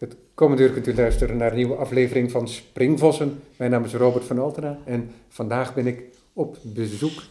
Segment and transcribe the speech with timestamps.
[0.00, 3.42] Het komende uur kunt u luisteren naar een nieuwe aflevering van Springvossen.
[3.56, 6.02] Mijn naam is Robert van Altena en vandaag ben ik
[6.32, 7.22] op bezoek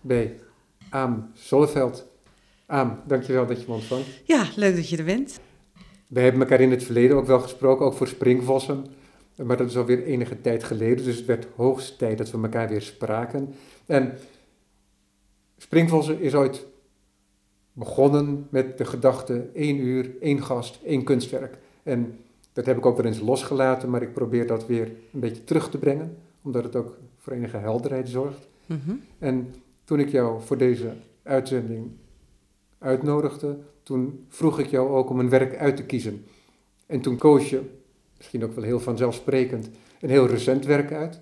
[0.00, 0.38] bij
[0.90, 2.06] Aam Zolleveld.
[2.66, 4.06] Aam, dankjewel dat je me ontvangt.
[4.24, 5.40] Ja, leuk dat je er bent.
[6.06, 8.86] We hebben elkaar in het verleden ook wel gesproken, ook voor Springvossen.
[9.44, 12.68] Maar dat is alweer enige tijd geleden, dus het werd hoogst tijd dat we elkaar
[12.68, 13.54] weer spraken.
[13.86, 14.18] En
[15.56, 16.66] Springvossen is ooit
[17.72, 21.58] begonnen met de gedachte één uur, één gast, één kunstwerk.
[21.82, 22.18] En
[22.52, 25.70] dat heb ik ook wel eens losgelaten, maar ik probeer dat weer een beetje terug
[25.70, 28.48] te brengen, omdat het ook voor enige helderheid zorgt.
[28.66, 28.94] Mhm.
[29.18, 31.90] En toen ik jou voor deze uitzending
[32.78, 36.24] uitnodigde, toen vroeg ik jou ook om een werk uit te kiezen.
[36.86, 37.60] En toen koos je,
[38.16, 41.20] misschien ook wel heel vanzelfsprekend, een heel recent werk uit.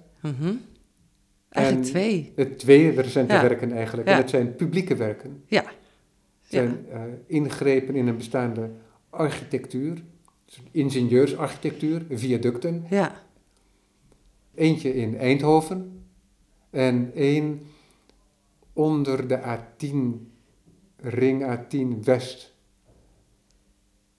[1.49, 2.33] Eigenlijk En- twee.
[2.37, 3.43] Het twee recente Ja.
[3.43, 4.09] werken eigenlijk.
[4.09, 4.15] Ja.
[4.15, 5.43] En het zijn publieke werken.
[5.47, 5.63] Ja.
[5.63, 5.73] Het
[6.59, 8.71] zijn eh, ingrepen in een bestaande
[9.11, 10.03] architectuur.
[10.71, 12.85] Ingenieursarchitectuur, viaducten.
[12.91, 13.13] Ja.
[14.55, 16.03] Eentje in Eindhoven
[16.71, 17.61] en één
[18.73, 19.97] onder de A10,
[20.97, 22.55] ring A10 West.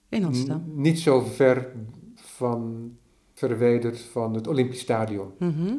[0.08, 0.64] In Amsterdam.
[0.66, 1.72] N- niet zo ver
[2.14, 2.92] van,
[3.34, 5.74] verwijderd van het Olympisch Stadion, Mhm.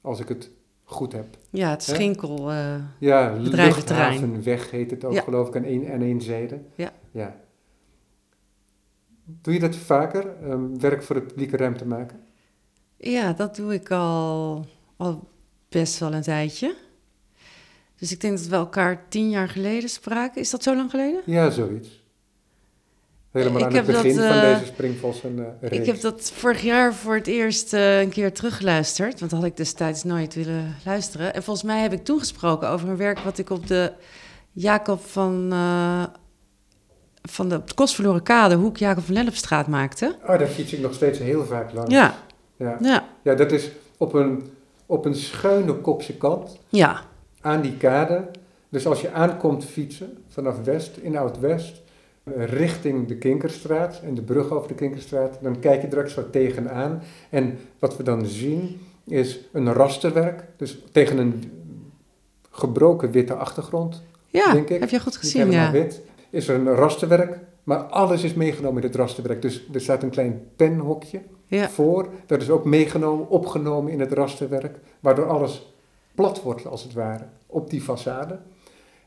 [0.00, 0.50] als ik het
[0.84, 1.38] goed heb.
[1.50, 1.82] Ja, het?
[1.82, 2.50] Schinkel.
[2.50, 5.22] eh, Ja, luchthavenweg heet het ook, Ja.
[5.22, 6.60] geloof ik, aan één, aan één zijde.
[6.74, 6.92] Ja.
[7.10, 7.36] ja.
[9.28, 12.24] Doe je dat vaker, ehm, werk voor de publieke ruimte maken?
[12.98, 15.28] ja, dat doe ik al, al
[15.68, 16.74] best wel een tijdje.
[17.96, 20.40] Dus ik denk dat we elkaar tien jaar geleden spraken.
[20.40, 21.22] Is dat zo lang geleden?
[21.24, 22.04] Ja, zoiets.
[23.30, 25.76] Helemaal Ik aan het dat, begin van eh, deze Springvossen reeks.
[25.76, 29.18] Ik heb dat vorig jaar voor het eerst eh, een keer teruggeluisterd.
[29.18, 31.34] Want dat had ik destijds nooit willen luisteren.
[31.34, 33.92] En volgens mij heb ik toen gesproken over een werk wat ik op de
[34.52, 35.52] Jacob van...
[37.28, 40.16] van de op de Kostverloren Kade, hoek Jacob van Lennepstraat maakte.
[40.22, 41.92] Oh, daar fiets ik nog steeds heel vaak langs.
[41.92, 42.14] Ja,
[42.56, 44.50] Ja, ja, ja dat is op een,
[44.86, 47.02] op een schuine kopse kant ja.
[47.40, 48.30] aan die kade.
[48.68, 51.82] Dus als je aankomt fietsen vanaf West, in Oud-West,
[52.24, 56.30] eh, richting de Kinkerstraat en de brug over de Kinkerstraat, dan kijk je ook zo
[56.30, 57.02] tegenaan.
[57.30, 61.52] En wat we dan zien is een rasterwerk, dus tegen een
[62.50, 64.80] gebroken witte achtergrond, Ja, Denk ik.
[64.80, 65.70] heb je goed gezien, ja.
[65.70, 66.00] wit,
[66.36, 69.42] is er een rasterwerk, maar alles is meegenomen in het rasterwerk.
[69.42, 71.68] Dus er staat een klein penhokje ja.
[71.68, 75.74] voor, dat is ook meegenomen, opgenomen in het rasterwerk, waardoor alles
[76.14, 78.34] plat wordt als het ware, op die façade.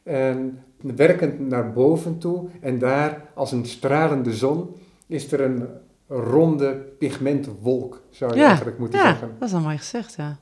[0.04, 4.76] En werkend naar boven toe, en daar als een stralende zon,
[5.08, 5.68] is er een
[6.08, 9.36] ronde pigmentwolk, zou je Ja, eigenlijk moeten Ja, zeggen.
[9.40, 10.40] dat is al mooi gezegd, ja.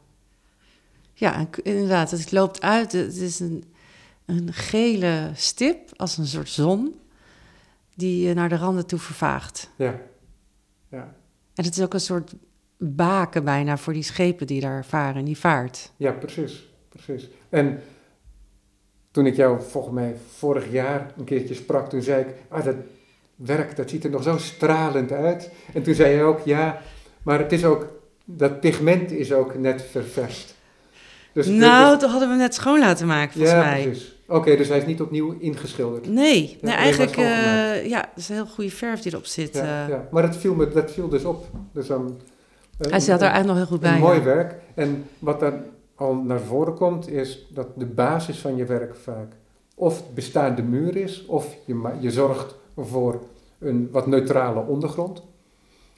[1.13, 2.91] Ja, inderdaad, het loopt uit.
[2.91, 3.63] Het is een,
[4.27, 6.95] een gele stip, als een soort zon,
[7.95, 9.69] die eh, naar de randen toe vervaagt.
[9.75, 9.99] Ja,
[10.91, 11.15] ja.
[11.55, 12.33] En het is ook een soort
[12.77, 15.91] baken bijna voor die schepen die daar varen, die vaart.
[15.97, 17.27] Ja, precies, precies.
[17.49, 17.81] En
[19.11, 22.75] toen ik jou volgens mij vorig jaar een keertje sprak, toen zei ik, ah, dat
[23.35, 25.51] werk, dat ziet er nog zo stralend uit.
[25.73, 26.81] En toen zei je ook, ja,
[27.23, 27.87] maar het is ook,
[28.25, 30.55] dat pigment is ook net ververst.
[31.33, 33.83] Dus nou, is- toen hadden we net schoon laten maken, volgens ja, mij.
[33.83, 34.15] precies.
[34.27, 36.07] Oké, dus hij is niet opnieuw ingeschilderd.
[36.07, 39.53] Nee, nee eigenlijk, eh, ja, het is een heel goede verf die erop zit.
[39.53, 39.89] Ja, eh.
[39.89, 40.07] ja.
[40.11, 41.45] Maar dat viel, me, dat viel dus op.
[41.71, 42.17] Dus dan,
[42.77, 43.93] eh, Hij staat er eigenlijk nog heel goed bij.
[43.93, 44.55] Een mooi werk.
[44.75, 45.53] En wat dan
[45.95, 49.33] al naar voren komt, is dat de basis van je werk vaak
[49.75, 53.21] of bestaande muur is, of je, je zorgt voor
[53.59, 55.23] een wat neutrale ondergrond.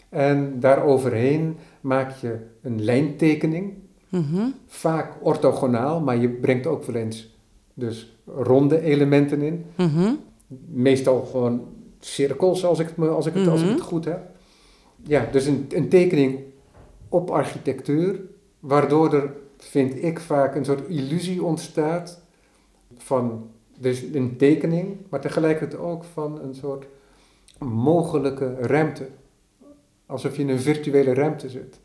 [0.10, 3.74] En daaroverheen maak je een lijntekening,
[4.10, 4.48] Mhm.
[4.68, 7.38] vaak orthogonaal, maar je brengt ook wel eens
[7.74, 9.66] dus ronde elementen in.
[9.78, 10.14] Mhm.
[10.68, 11.62] Meestal gewoon
[12.00, 13.76] cirkels, als ik het, als ik het, als ik Mhm.
[13.76, 14.22] het goed heb.
[15.04, 16.40] Ja, dus een, een tekening
[17.10, 18.22] op architectuur,
[18.60, 22.22] waardoor er, vind ik vaak, een soort illusie ontstaat
[22.98, 23.48] van
[23.78, 26.86] dus een tekening, maar tegelijkertijd ook van een soort
[27.60, 29.08] mogelijke ruimte.
[30.06, 31.80] Alsof je in een virtuele ruimte zit.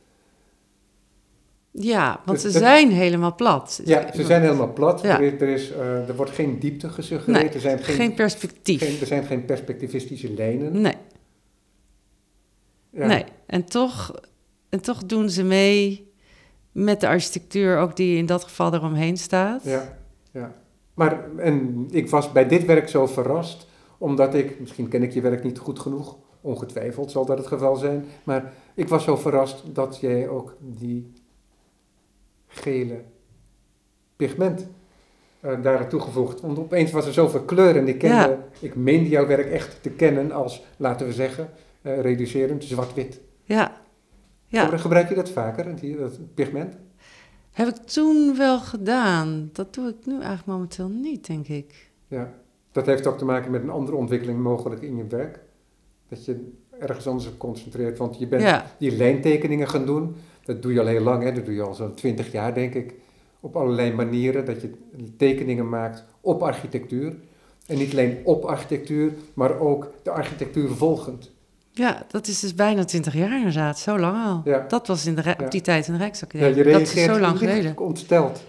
[1.78, 3.80] Ja, want ze zijn helemaal plat.
[3.84, 5.00] Ja, ze zijn helemaal plat.
[5.02, 5.20] Ja.
[5.20, 7.42] Er, is, er, is, eh, er wordt geen diepte gesuggereerd.
[7.44, 8.80] Nee, er, zijn geen, geen, perspectief.
[8.80, 10.80] geen- er zijn geen perspectivistische lijnen.
[10.80, 10.94] Nee,
[12.90, 13.06] Ja.
[13.06, 13.24] nee.
[13.46, 14.20] En toch,
[14.68, 16.12] en toch doen ze mee
[16.72, 19.64] met de architectuur, ook die in dat geval eromheen staat.
[19.64, 19.96] Ja,
[20.32, 20.52] ja.
[20.94, 23.66] Maar en ik was bij dit werk zo verrast,
[23.98, 27.76] omdat ik, misschien ken ik je werk niet goed genoeg, ongetwijfeld zal dat het geval
[27.76, 31.12] zijn, maar ik was zo verrast dat jij ook die
[32.56, 33.00] gele
[34.16, 34.66] pigment
[35.40, 36.40] eh daar toegevoegd.
[36.40, 38.38] Want opeens was er zoveel kleur en ik, kende, Ja.
[38.60, 41.50] ik meende jouw werk echt te kennen als, laten we zeggen,
[41.82, 43.20] eh, reducerend, zwart-wit.
[43.44, 43.80] Ja.
[44.46, 44.76] ja.
[44.76, 46.76] Gebruik je dat vaker, die, dat pigment?
[47.52, 49.50] Heb ik toen wel gedaan.
[49.52, 51.90] Dat doe ik nu eigenlijk momenteel niet, denk ik.
[52.08, 52.32] Ja,
[52.72, 55.40] dat heeft ook te maken met een andere ontwikkeling mogelijk in je werk.
[56.08, 57.98] Dat je ergens anders op concentreert.
[57.98, 58.66] Want je bent Ja.
[58.78, 60.16] die lijntekeningen gaan doen.
[60.44, 61.32] Dat doe je al heel lang, hè?
[61.32, 62.94] dat doe je al zo'n twintig jaar, denk ik.
[63.40, 64.44] Op allerlei manieren.
[64.44, 64.70] Dat je
[65.16, 67.14] tekeningen maakt op architectuur.
[67.66, 71.30] En niet alleen op architectuur, maar ook de architectuur volgend.
[71.72, 73.78] Ja, dat is dus bijna twintig jaar inderdaad.
[73.78, 74.40] Zo lang al.
[74.44, 74.64] Ja.
[74.68, 75.36] Dat was in de, Ja.
[75.44, 76.48] op die tijd in de Ja, Rijksacademie.
[76.56, 77.78] je dat reageert is zo lang geleden.
[77.78, 78.42] ontsteld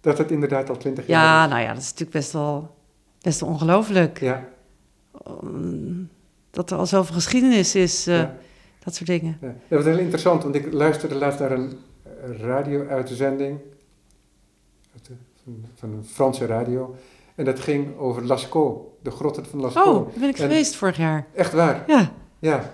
[0.00, 1.50] dat het inderdaad al twintig jaar Ja, is.
[1.50, 2.74] nou ja, dat is natuurlijk best wel,
[3.20, 4.20] best wel ongelooflijk.
[4.20, 4.48] Ja,
[5.42, 6.10] Um,
[6.50, 8.36] Dat er al zoveel geschiedenis is, eh, ja.
[8.84, 9.38] Dat soort dingen.
[9.40, 13.58] Ja, dat was heel interessant, want ik luisterde laatst naar een eh, radio-uitzending
[15.44, 16.94] van, van een Franse radio.
[17.34, 19.88] En dat ging over Lascaux, de grotten van Lascaux.
[19.88, 21.26] Oh, daar ben ik En- geweest vorig jaar.
[21.34, 22.70] Echt waar, Ja, ja.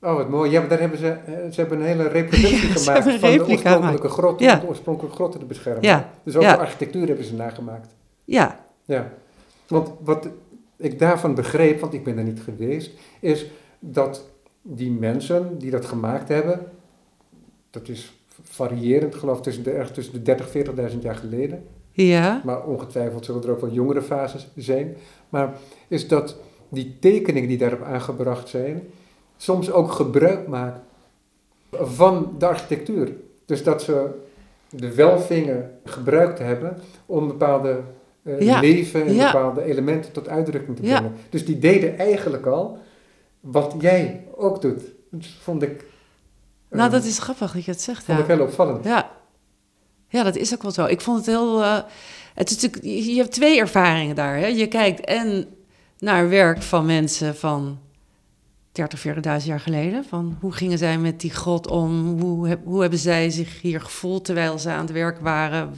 [0.00, 0.50] Oh, wat mooi.
[0.50, 3.40] Ja, maar daar hebben ze, eh, ze hebben een hele reproductie Ja, gemaakt van de
[3.50, 4.54] oorspronkelijke grotten, Ja.
[4.54, 5.82] om de oorspronkelijke grotten te beschermen.
[5.82, 7.94] Ja, Dus ook de architectuur hebben ze nagemaakt.
[8.24, 9.10] ja, Ja,
[9.68, 10.28] want wat
[10.76, 12.90] ik daarvan begreep, want ik ben er niet geweest,
[13.20, 13.46] is
[13.78, 14.24] dat
[14.62, 16.60] die mensen die dat gemaakt hebben,
[17.70, 18.12] dat is
[18.42, 23.24] variërend geloof ik tussen de, ergens tussen de 30 40.000 jaar geleden, ja, maar ongetwijfeld
[23.24, 24.96] zullen er ook wel jongere fases zijn,
[25.28, 25.54] maar
[25.88, 26.36] is dat
[26.68, 28.82] die tekeningen die daarop aangebracht zijn,
[29.36, 30.80] soms ook gebruik maken
[31.70, 33.12] van de architectuur.
[33.44, 34.10] Dus dat ze
[34.70, 36.76] de welvingen gebruikt hebben
[37.06, 37.80] om bepaalde
[38.22, 39.32] eh, Ja, leven en ja.
[39.32, 40.98] bepaalde elementen tot uitdrukking te Ja.
[41.00, 41.16] brengen.
[41.30, 42.78] Dus die deden eigenlijk al
[43.42, 44.82] wat jij ook doet.
[45.10, 45.84] Dat vond ik,
[46.70, 48.04] Nou, dat is grappig dat je het zegt.
[48.04, 48.24] vond Ja.
[48.24, 48.84] ik heel opvallend.
[48.84, 49.10] Ja.
[50.08, 50.84] ja, dat is ook wel zo.
[50.84, 51.62] Ik vond het heel.
[51.62, 51.78] eh,
[52.34, 54.36] het is natuurlijk, je hebt twee ervaringen daar.
[54.36, 54.46] Hè?
[54.46, 55.46] Je kijkt en
[55.98, 57.78] naar werk van mensen van
[58.72, 58.98] 30,
[59.40, 60.04] 40.000 jaar geleden.
[60.04, 62.20] Van hoe gingen zij met die grot om?
[62.20, 65.74] Hoe, heb- hoe hebben zij zich hier gevoeld terwijl ze aan het werk waren?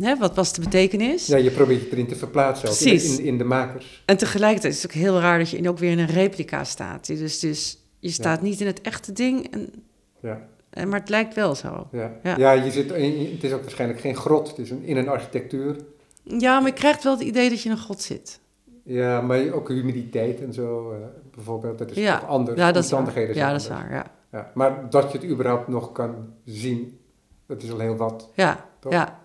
[0.00, 1.26] Hè, wat was de betekenis?
[1.26, 4.02] Ja, je probeert je erin te verplaatsen, ook in, in, de makers.
[4.06, 6.64] En tegelijkertijd is het ook heel raar dat je in- ook weer in een replica
[6.64, 7.06] staat.
[7.06, 9.72] Dus, dus je staat niet in het echte ding, en,
[10.20, 10.40] Ja,
[10.70, 11.88] en, maar het lijkt wel zo.
[11.92, 12.12] ja.
[12.22, 12.36] Ja.
[12.36, 12.52] ja.
[12.52, 15.76] je zit, in- het is ook waarschijnlijk geen grot, het is een, in een architectuur.
[16.22, 18.40] Ja, maar je krijgt wel het idee dat je in een god zit.
[18.84, 20.98] Ja, maar ook humiditeit en zo, eh,
[21.34, 22.18] bijvoorbeeld, dat is Ja.
[22.18, 22.58] toch anders.
[22.58, 23.10] Ja, dat is waar.
[23.12, 24.06] Zijn Ja, dat is waar, ja.
[24.32, 26.14] Ja, maar dat je het überhaupt nog kan
[26.44, 26.98] zien,
[27.46, 28.30] dat is al heel wat.
[28.34, 28.92] Ja, Toch?
[28.92, 29.20] ja.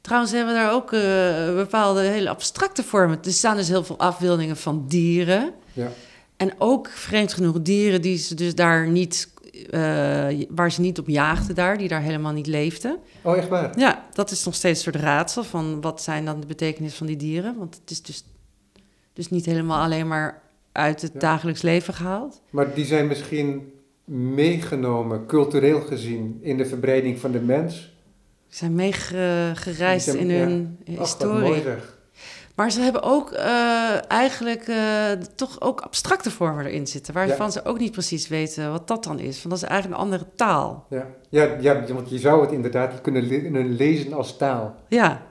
[0.00, 3.18] Trouwens hebben we daar ook eh, bepaalde hele abstracte vormen.
[3.24, 5.52] Er staan dus heel veel afbeeldingen van dieren.
[5.72, 5.88] Ja.
[6.36, 9.28] En ook, vreemd genoeg, dieren die ze dus daar niet...
[9.70, 9.80] eh,
[10.48, 12.98] waar ze niet op jaagden daar, die daar helemaal niet leefden.
[13.22, 13.78] Oh, echt waar?
[13.78, 17.06] Ja, dat is nog steeds een soort raadsel van wat zijn dan de betekenis van
[17.06, 17.54] die dieren.
[17.58, 18.24] Want het is dus,
[19.12, 20.42] dus niet helemaal alleen maar
[20.72, 21.18] uit het Ja.
[21.18, 22.40] dagelijks leven gehaald.
[22.50, 23.72] Maar die zijn misschien
[24.34, 27.89] meegenomen, cultureel gezien, in de verbreding van de mens.
[28.50, 30.38] Ze zijn meegereisd in ja.
[30.38, 31.62] hun historie.
[32.54, 37.64] Maar ze hebben ook eh, eigenlijk eh, toch ook abstracte vormen erin zitten, waarvan ze
[37.64, 39.36] ook niet precies weten wat dat dan is.
[39.42, 40.86] Want dat is eigenlijk een andere taal.
[40.90, 41.06] Ja.
[41.28, 44.74] Ja, ja, want je zou het inderdaad kunnen le- kunnen lezen als taal.
[44.88, 45.22] Ja.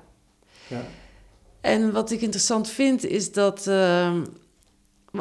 [0.67, 0.81] Ja.
[1.61, 3.67] En wat ik interessant vind is dat.
[3.67, 4.23] ehm,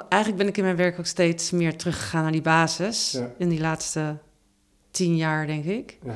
[0.09, 3.11] eigenlijk ben ik in mijn werk ook steeds meer teruggegaan naar die basis.
[3.11, 3.31] Ja.
[3.39, 4.17] In die laatste
[4.91, 5.99] tien jaar, denk ik.
[6.05, 6.15] Ja.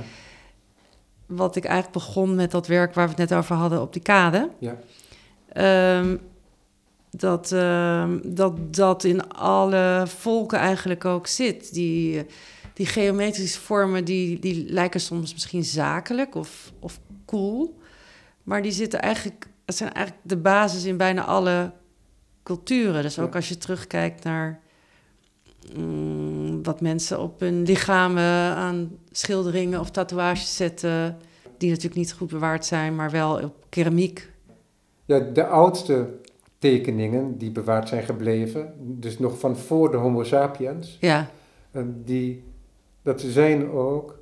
[1.37, 4.03] Wat ik eigenlijk begon met dat werk waar we het net over hadden op die
[4.03, 4.51] kade.
[4.59, 4.79] Ja.
[5.53, 6.17] Ehm,
[7.11, 11.73] dat, ehm, dat dat in alle volken eigenlijk ook zit.
[11.75, 12.27] Die,
[12.75, 17.79] die geometrische vormen die, die lijken soms misschien zakelijk of, of cool.
[18.43, 21.73] Maar die zitten eigenlijk, het zijn eigenlijk de basis in bijna alle
[22.43, 23.03] culturen.
[23.03, 23.37] Dus ook Ja.
[23.37, 24.61] als je terugkijkt naar
[25.77, 31.17] mm, wat mensen op hun lichamen aan schilderingen of tatoeages zetten.
[31.59, 34.31] Die natuurlijk niet goed bewaard zijn, maar wel op keramiek
[35.05, 36.09] Ja, de oudste
[36.59, 41.31] tekeningen die bewaard zijn gebleven, dus nog van voor de Homo sapiens, Ja,
[41.71, 42.45] en die,
[43.03, 44.19] dat zijn ook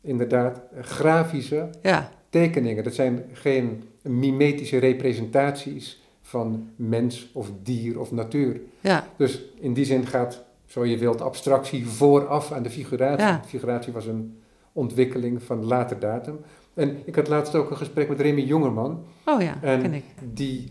[0.00, 2.84] inderdaad grafische ja, tekeningen.
[2.84, 8.60] Dat zijn geen mimetische representaties van mens of dier of natuur.
[8.80, 13.26] ja, Dus in die zin gaat, zo je wilt, abstractie vooraf aan de figuratie.
[13.26, 13.38] Ja.
[13.42, 14.40] De figuratie was een
[14.72, 16.38] ontwikkeling van later datum.
[16.74, 19.04] En ik had laatst ook een gesprek met Remy Jongerman.
[19.24, 20.04] Oh ja, En ken ik.
[20.32, 20.70] die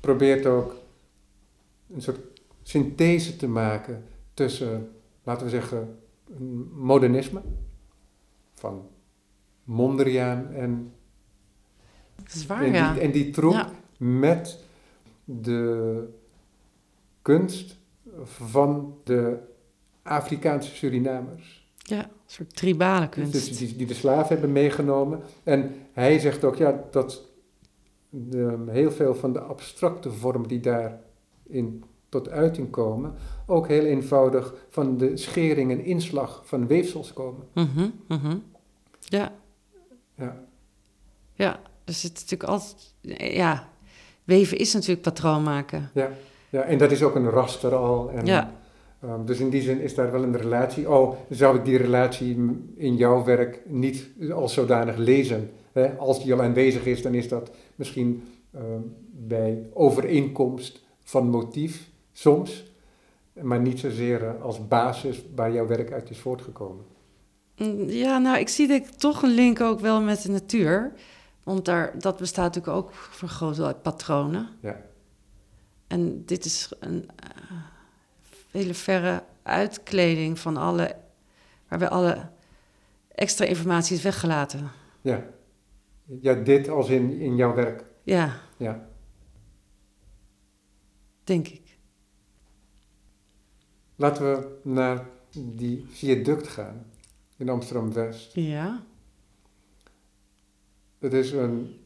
[0.00, 0.74] probeert ook
[1.94, 2.18] een soort
[2.62, 4.04] synthese te maken
[4.34, 4.90] tussen,
[5.22, 5.98] laten we zeggen,
[6.74, 7.40] modernisme
[8.54, 8.86] van
[9.64, 10.92] Mondriaan en,
[12.16, 12.92] Dat is waar, en, ja.
[12.92, 13.70] die, en die troep Ja.
[13.96, 14.58] met
[15.24, 16.08] de
[17.22, 17.76] kunst
[18.22, 19.38] van de
[20.02, 21.68] Afrikaanse Surinamers.
[21.76, 23.58] Ja, een soort tribale Dus kunst.
[23.58, 25.20] die, die de slaven hebben meegenomen.
[25.42, 27.22] En hij zegt ook ja, dat
[28.08, 33.14] de, heel veel van de abstracte vormen die daarin tot uiting komen,
[33.46, 37.46] ook heel eenvoudig van de schering en inslag van weefsels komen.
[37.54, 38.36] Mhm, mhm.
[39.00, 39.32] Ja,
[40.16, 40.44] Ja,
[41.34, 41.60] ja.
[41.84, 42.94] Dus het is natuurlijk altijd...
[43.34, 43.68] Ja,
[44.24, 45.90] weven is natuurlijk patroon maken.
[45.94, 46.10] ja,
[46.54, 48.10] ja, en dat is ook een raster al.
[48.10, 48.52] En, Ja.
[49.02, 50.90] ehm, dus in die zin is daar wel een relatie.
[50.90, 52.36] Oh, zou ik die relatie
[52.76, 55.50] in jouw werk niet als zodanig lezen?
[55.72, 55.96] Hè?
[55.98, 58.22] Als die al aanwezig is, dan is dat misschien
[58.54, 58.80] ehm,
[59.10, 62.64] bij overeenkomst van motief soms,
[63.42, 66.84] maar niet zozeer eh, als basis waar jouw werk uit is voortgekomen.
[67.58, 70.92] Mm, Ja, nou, ik zie denk ik toch een link ook wel met de natuur.
[71.42, 74.48] Want daar, dat bestaat natuurlijk ook voor een groot deel uit patronen.
[74.60, 74.80] Ja.
[75.86, 77.52] En dit is een eh,
[78.50, 80.96] hele verre uitkleding van alle...
[81.68, 82.28] waarbij alle
[83.08, 84.70] extra informatie is weggelaten.
[85.00, 85.24] Ja,
[86.04, 87.84] ja dit als in, in jouw werk.
[88.02, 88.88] Ja, Ja.
[91.24, 91.62] denk ik.
[93.96, 96.86] Laten we naar die viaduct gaan
[97.36, 98.34] in Amsterdam-West.
[98.34, 98.82] Ja.
[100.98, 101.80] Het is een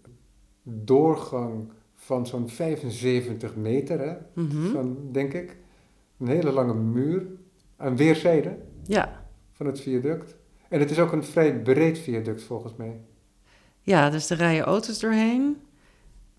[0.62, 1.72] doorgang
[2.08, 4.14] van zo'n 75 meter, hè?
[4.42, 4.70] Mhm.
[4.72, 5.56] Van, denk ik.
[6.18, 7.26] Een hele lange muur
[7.76, 9.24] aan weerszijden Ja.
[9.52, 10.36] van het viaduct.
[10.68, 13.00] En het is ook een vrij breed viaduct volgens mij.
[13.82, 15.56] ja, dus er rijden auto's doorheen.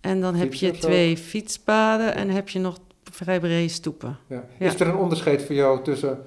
[0.02, 4.18] En dan heb je twee fietspaden en heb je nog vrij brede stoepen.
[4.28, 4.46] Ja.
[4.60, 4.66] Ja.
[4.66, 6.26] Is er een onderscheid voor jou tussen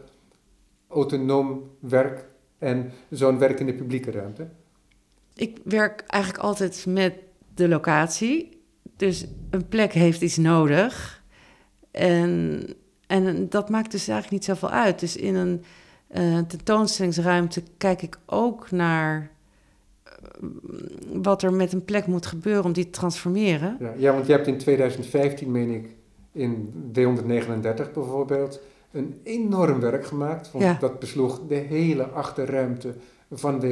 [0.88, 2.24] autonoom werk
[2.58, 4.48] en zo'n werk in de publieke ruimte?
[5.34, 7.14] Ik werk eigenlijk altijd met
[7.54, 8.60] de locatie.
[9.02, 11.22] Dus een plek heeft iets nodig.
[11.90, 12.62] En,
[13.06, 15.00] en dat maakt dus eigenlijk niet zoveel uit.
[15.00, 15.64] Dus in een
[16.06, 19.30] eh, tentoonstellingsruimte kijk ik ook naar
[20.02, 20.12] eh,
[21.12, 23.76] wat er met een plek moet gebeuren om die te transformeren.
[23.80, 25.86] Ja, ja, want je hebt in 2015, meen ik,
[26.32, 30.50] in D139 bijvoorbeeld, een enorm werk gemaakt.
[30.52, 30.76] Want Ja.
[30.80, 32.94] dat besloeg de hele achterruimte
[33.32, 33.66] van D139.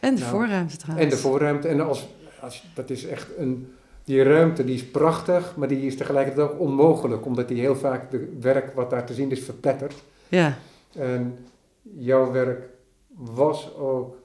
[0.00, 1.04] En de Nou, voorruimte trouwens.
[1.04, 1.68] En de voorruimte.
[1.68, 2.08] En als,
[2.40, 3.72] als, dat is echt een...
[4.04, 7.26] Die ruimte die is prachtig, maar die is tegelijkertijd ook onmogelijk.
[7.26, 10.02] Omdat die heel vaak de werk wat daar te zien is verpletterd.
[10.28, 10.56] Ja,
[10.92, 11.38] En
[11.82, 12.68] jouw werk
[13.16, 14.16] was ook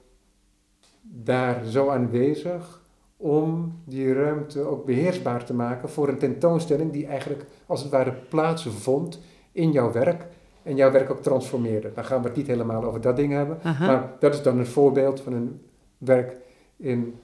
[1.02, 2.80] daar zo aanwezig
[3.16, 8.12] om die ruimte ook beheersbaar te maken voor een tentoonstelling die eigenlijk als het ware
[8.12, 9.20] plaatsvond
[9.52, 10.26] in jouw werk
[10.62, 11.92] en jouw werk ook transformeerde.
[11.94, 13.86] Dan gaan we het niet helemaal over dat ding hebben, aha.
[13.86, 15.60] maar dat is dan een voorbeeld van een
[15.98, 16.36] werk
[16.76, 17.18] in,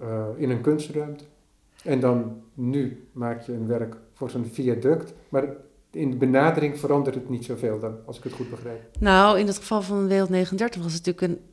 [0.00, 1.24] eh, in een kunstruimte.
[1.86, 5.44] En dan nu maak je een werk voor zo'n viaduct, maar
[5.90, 8.80] in de benadering verandert het niet zoveel dan, als ik het goed begrijp.
[9.00, 11.44] Nou, in het geval van Wereld 39 was het natuurlijk een,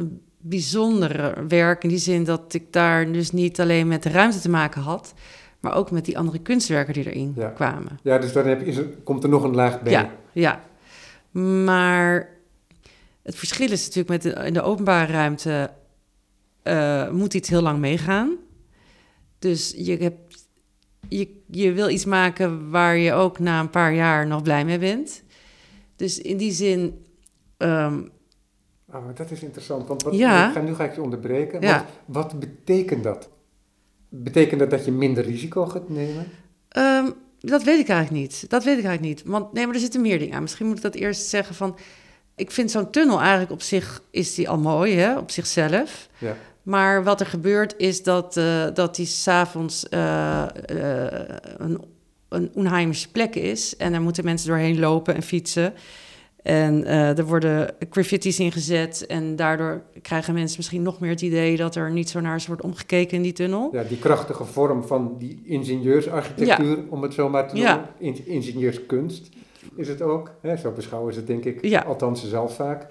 [0.00, 1.82] een bijzondere werk.
[1.82, 5.14] In die zin dat ik daar dus niet alleen met de ruimte te maken had,
[5.60, 7.48] maar ook met die andere kunstwerken die erin Ja.
[7.48, 7.98] kwamen.
[8.02, 9.92] Ja, dus dan heb, is er, komt er nog een laag bij.
[9.92, 10.60] Ja, ja.
[11.64, 12.28] Maar
[13.22, 15.70] het verschil is natuurlijk met de, in de openbare ruimte
[16.62, 18.36] eh, moet iets heel lang meegaan.
[19.40, 20.46] Dus je, hebt,
[21.08, 24.78] je, je wil iets maken waar je ook na een paar jaar nog blij mee
[24.78, 25.22] bent.
[25.96, 27.04] Dus in die zin,
[27.58, 30.48] maar dat is interessant, want wat, Ja.
[30.48, 31.60] ik ga, nu ga ik je onderbreken.
[31.60, 31.86] Ja.
[32.04, 33.28] Wat betekent dat?
[34.08, 36.26] Betekent dat dat je minder risico gaat nemen?
[36.68, 38.50] ehm, dat weet ik eigenlijk niet.
[38.50, 39.30] Dat weet ik eigenlijk niet.
[39.32, 40.42] Want nee, maar er zitten meer dingen aan.
[40.42, 41.76] Misschien moet ik dat eerst zeggen van...
[42.36, 46.08] Ik vind zo'n tunnel eigenlijk op zich is die al mooi, hè, op zichzelf.
[46.18, 46.36] Ja.
[46.70, 50.44] Maar wat er gebeurt is dat, eh dat die s'avonds eh
[51.56, 51.80] een,
[52.28, 53.76] een onheimische plek is.
[53.76, 55.72] En daar moeten mensen doorheen lopen en fietsen.
[56.42, 59.06] En er worden graffiti's ingezet.
[59.06, 61.56] En daardoor krijgen mensen misschien nog meer het idee...
[61.56, 63.68] dat er niet zo naar ze wordt omgekeken in die tunnel.
[63.72, 67.74] ja, die krachtige vorm van die ingenieursarchitectuur, om het zo maar te Ja.
[67.74, 67.90] noemen.
[67.98, 69.28] In- ingenieurskunst
[69.76, 70.30] is het ook.
[70.42, 70.56] Hè?
[70.56, 71.80] Zo beschouwen ze het denk ik, Ja.
[71.80, 72.86] althans zelf vaak.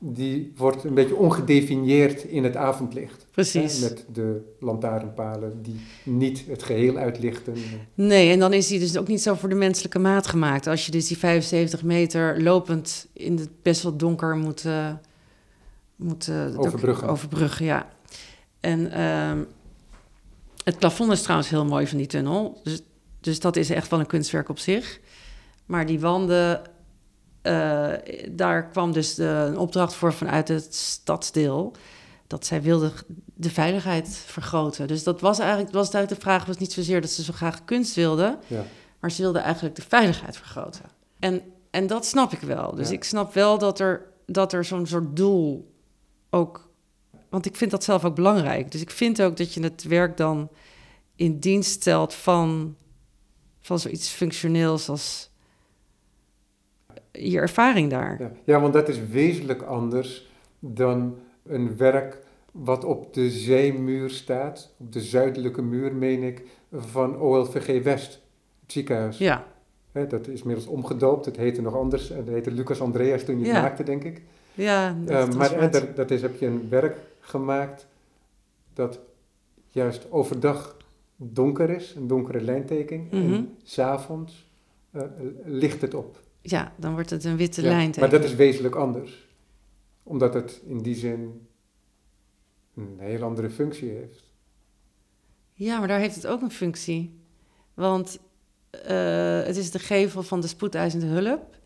[0.00, 3.26] Die wordt een beetje ongedefinieerd in het avondlicht.
[3.30, 3.80] Precies.
[3.80, 3.88] Hè?
[3.88, 7.54] Met de lantaarnpalen die niet het geheel uitlichten.
[7.94, 10.66] Nee, en dan is die dus ook niet zo voor de menselijke maat gemaakt.
[10.66, 14.92] Als je dus die 75 meter lopend in het best wel donker moet, eh,
[15.96, 17.08] moet eh, Overbruggen.
[17.08, 17.88] overbruggen, ja.
[18.60, 19.38] En ehm,
[20.64, 22.60] het plafond is trouwens heel mooi van die tunnel.
[22.64, 22.82] Dus,
[23.20, 25.00] dus dat is echt wel een kunstwerk op zich.
[25.66, 26.62] Maar die wanden,
[27.48, 27.92] eh,
[28.30, 31.72] daar kwam dus de, een opdracht voor vanuit het stadsdeel.
[32.26, 32.92] Dat zij wilden
[33.34, 34.86] de veiligheid vergroten.
[34.86, 37.64] Dus dat was eigenlijk, was eigenlijk de vraag was niet zozeer dat ze zo graag
[37.64, 38.38] kunst wilden.
[38.46, 38.64] Ja.
[39.00, 40.84] Maar ze wilden eigenlijk de veiligheid vergroten.
[41.18, 42.74] En, en dat snap ik wel.
[42.74, 42.94] Dus Ja.
[42.94, 45.74] ik snap wel dat er, dat er zo'n soort doel
[46.30, 46.68] ook...
[47.28, 48.72] Want ik vind dat zelf ook belangrijk.
[48.72, 50.48] Dus ik vind ook dat je het werk dan
[51.16, 52.76] in dienst stelt van,
[53.60, 55.30] van zoiets functioneels als
[57.20, 58.16] je ervaring daar.
[58.20, 58.32] Ja.
[58.44, 62.18] ja, want dat is wezenlijk anders dan een werk
[62.52, 68.12] wat op de zijmuur staat, op de zuidelijke muur, meen ik, van OLVG West,
[68.62, 69.18] het ziekenhuis.
[69.18, 69.46] Ja,
[69.92, 73.44] Hè, dat is inmiddels omgedoopt, het heette nog anders, dat heette Lucas Andreas toen je
[73.52, 74.22] het maakte, denk ik.
[74.54, 77.86] ja dat Eh, maar hè, dat, dat is, heb je een werk gemaakt
[78.74, 78.98] dat
[79.68, 80.76] juist overdag
[81.16, 83.32] donker is, een donkere lijntekening, Mhm.
[83.34, 84.46] en s'avonds
[84.92, 85.02] eh
[85.44, 86.16] licht het op.
[86.40, 87.94] ja, dan wordt het een witte Ja, lijn.
[88.00, 89.26] maar dat is wezenlijk anders.
[90.02, 91.48] Omdat het in die zin
[92.76, 94.22] een heel andere functie heeft.
[95.52, 97.20] Ja, maar daar heeft het ook een functie.
[97.74, 98.18] Want
[98.70, 101.56] eh, het is de gevel van de spoedeisende hulp.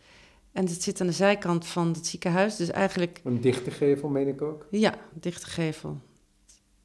[0.52, 2.56] En het zit aan de zijkant van het ziekenhuis.
[2.56, 4.66] Dus eigenlijk, Een dichte gevel, meen ik ook.
[4.70, 6.00] ja, dichte gevel.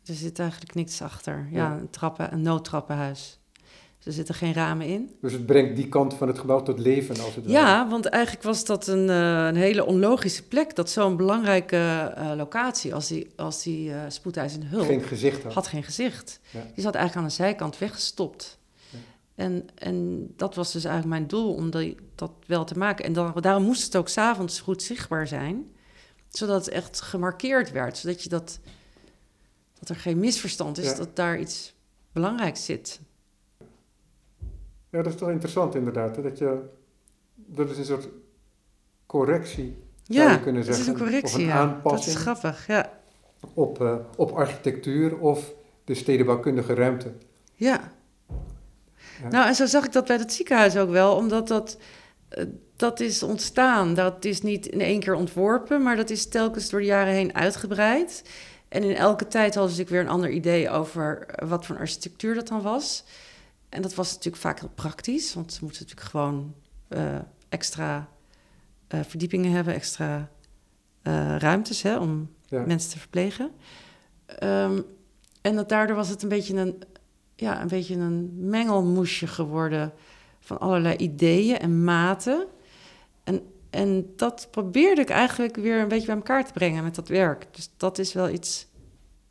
[0.05, 1.47] Er zit eigenlijk niks achter.
[1.51, 1.77] Ja, Ja.
[1.79, 3.39] een, trappen, een noodtrappenhuis.
[3.97, 5.15] Dus er zitten geen ramen in.
[5.21, 7.45] Dus het brengt die kant van het gebouw tot leven, als het.
[7.47, 10.75] Ja, want eigenlijk was dat een, eh, een hele onlogische plek.
[10.75, 11.77] Dat zo'n belangrijke
[12.15, 14.85] eh, locatie als die, als die spoedeisende hulp...
[14.85, 15.53] Geen gezicht had.
[15.53, 16.39] had geen gezicht.
[16.51, 16.59] Ja.
[16.73, 18.57] Die zat eigenlijk aan de zijkant weggestopt.
[18.89, 18.97] Ja.
[19.35, 23.05] En, en dat was dus eigenlijk mijn doel, om die, dat wel te maken.
[23.05, 25.67] En dan, daarom moest het ook s'avonds goed zichtbaar zijn.
[26.29, 27.97] Zodat het echt gemarkeerd werd.
[27.97, 28.59] Zodat je dat,
[29.79, 30.95] dat er geen misverstand is, Ja.
[30.95, 31.73] dat daar iets
[32.11, 32.99] belangrijks zit.
[34.97, 36.15] Ja, dat is toch interessant inderdaad.
[36.15, 36.59] hè, Dat, je,
[37.35, 38.07] dat is een soort
[39.05, 40.93] correctie, zou ja, je kunnen is zeggen.
[40.93, 41.79] een correctie, of een ja.
[41.83, 42.93] Dat is grappig, ja.
[43.53, 47.11] op, eh, op architectuur of de stedenbouwkundige ruimte.
[47.53, 47.91] Ja.
[49.21, 49.29] Ja.
[49.29, 51.77] Nou, en zo zag ik dat bij het ziekenhuis ook wel, omdat dat,
[52.29, 53.93] eh, dat is ontstaan.
[53.93, 57.35] Dat is niet in één keer ontworpen, maar dat is telkens door de jaren heen
[57.35, 58.23] uitgebreid.
[58.67, 61.77] En in elke tijd hadden ze natuurlijk weer een ander idee over eh, wat voor
[61.77, 63.03] architectuur dat dan was.
[63.69, 66.53] En dat was natuurlijk vaak heel praktisch, want ze moeten natuurlijk gewoon
[66.87, 68.09] eh, extra
[68.87, 70.29] eh, verdiepingen hebben, extra
[71.01, 72.65] eh, ruimtes hè, om Ja.
[72.65, 73.51] mensen te verplegen.
[74.25, 74.81] Ehm,
[75.41, 76.81] en dat daardoor was het een beetje een,
[77.35, 79.93] ja, een beetje een mengelmoesje geworden
[80.39, 82.47] van allerlei ideeën en maten.
[83.23, 87.07] En, en dat probeerde ik eigenlijk weer een beetje bij elkaar te brengen met dat
[87.07, 87.47] werk.
[87.51, 88.66] Dus dat is wel iets.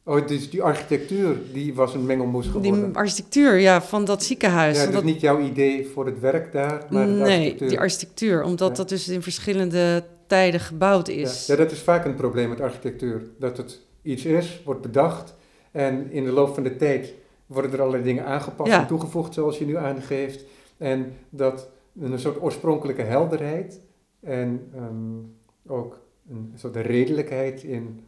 [0.09, 2.85] Oh, dus die architectuur, die was een mengelmoes geworden.
[2.85, 4.79] Die architectuur ja, van dat ziekenhuis.
[4.79, 7.69] ja, dus dat, niet jouw idee voor het werk daar, maar de nee, architectuur.
[7.69, 8.43] die architectuur.
[8.43, 8.75] Omdat Ja.
[8.75, 11.47] dat dus in verschillende tijden gebouwd is.
[11.47, 13.23] Ja, dat is vaak een probleem met architectuur.
[13.39, 15.35] Dat het iets is, wordt bedacht
[15.71, 17.13] en in de loop van de tijd
[17.47, 20.45] worden er allerlei dingen aangepast en toegevoegd, zoals je nu aangeeft.
[20.77, 21.69] En dat
[22.01, 23.81] een soort oorspronkelijke helderheid
[24.21, 28.01] en ehm, ook een soort redelijkheid in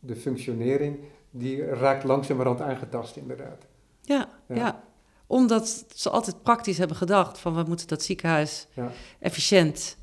[0.00, 0.96] de functionering,
[1.38, 3.66] die raakt langzamerhand aangetast inderdaad.
[4.02, 4.54] Ja, Ja.
[4.54, 4.84] ja.
[5.28, 8.90] omdat ze altijd praktisch hebben gedacht van we moeten dat ziekenhuis Ja.
[9.18, 9.96] efficiënt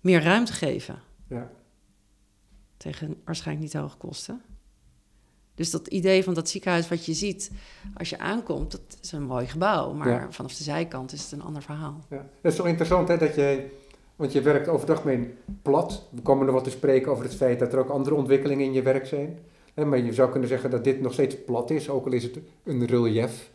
[0.00, 0.98] meer ruimte geven.
[1.28, 1.50] Ja.
[2.76, 4.42] Tegen waarschijnlijk niet hoge kosten.
[5.54, 7.50] Dus dat idee van dat ziekenhuis wat je ziet
[7.94, 9.92] als je aankomt, dat is een mooi gebouw.
[9.92, 10.26] Maar Ja.
[10.30, 12.04] vanaf de zijkant is het een ander verhaal.
[12.10, 12.26] Ja.
[12.40, 13.70] Dat is toch interessant hè, dat jij,
[14.16, 16.06] want je werkt overdag mee plat.
[16.10, 18.72] We komen er wat te spreken over het feit dat er ook andere ontwikkelingen in
[18.72, 19.38] je werk zijn.
[19.84, 22.38] Maar je zou kunnen zeggen dat dit nog steeds plat is, ook al is het
[22.64, 23.50] een relief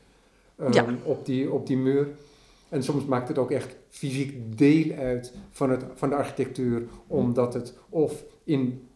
[0.55, 0.85] ehm, Ja.
[1.03, 2.07] op, die, op die muur.
[2.69, 7.53] En soms maakt het ook echt fysiek deel uit van, het, van de architectuur, omdat
[7.53, 8.87] het of in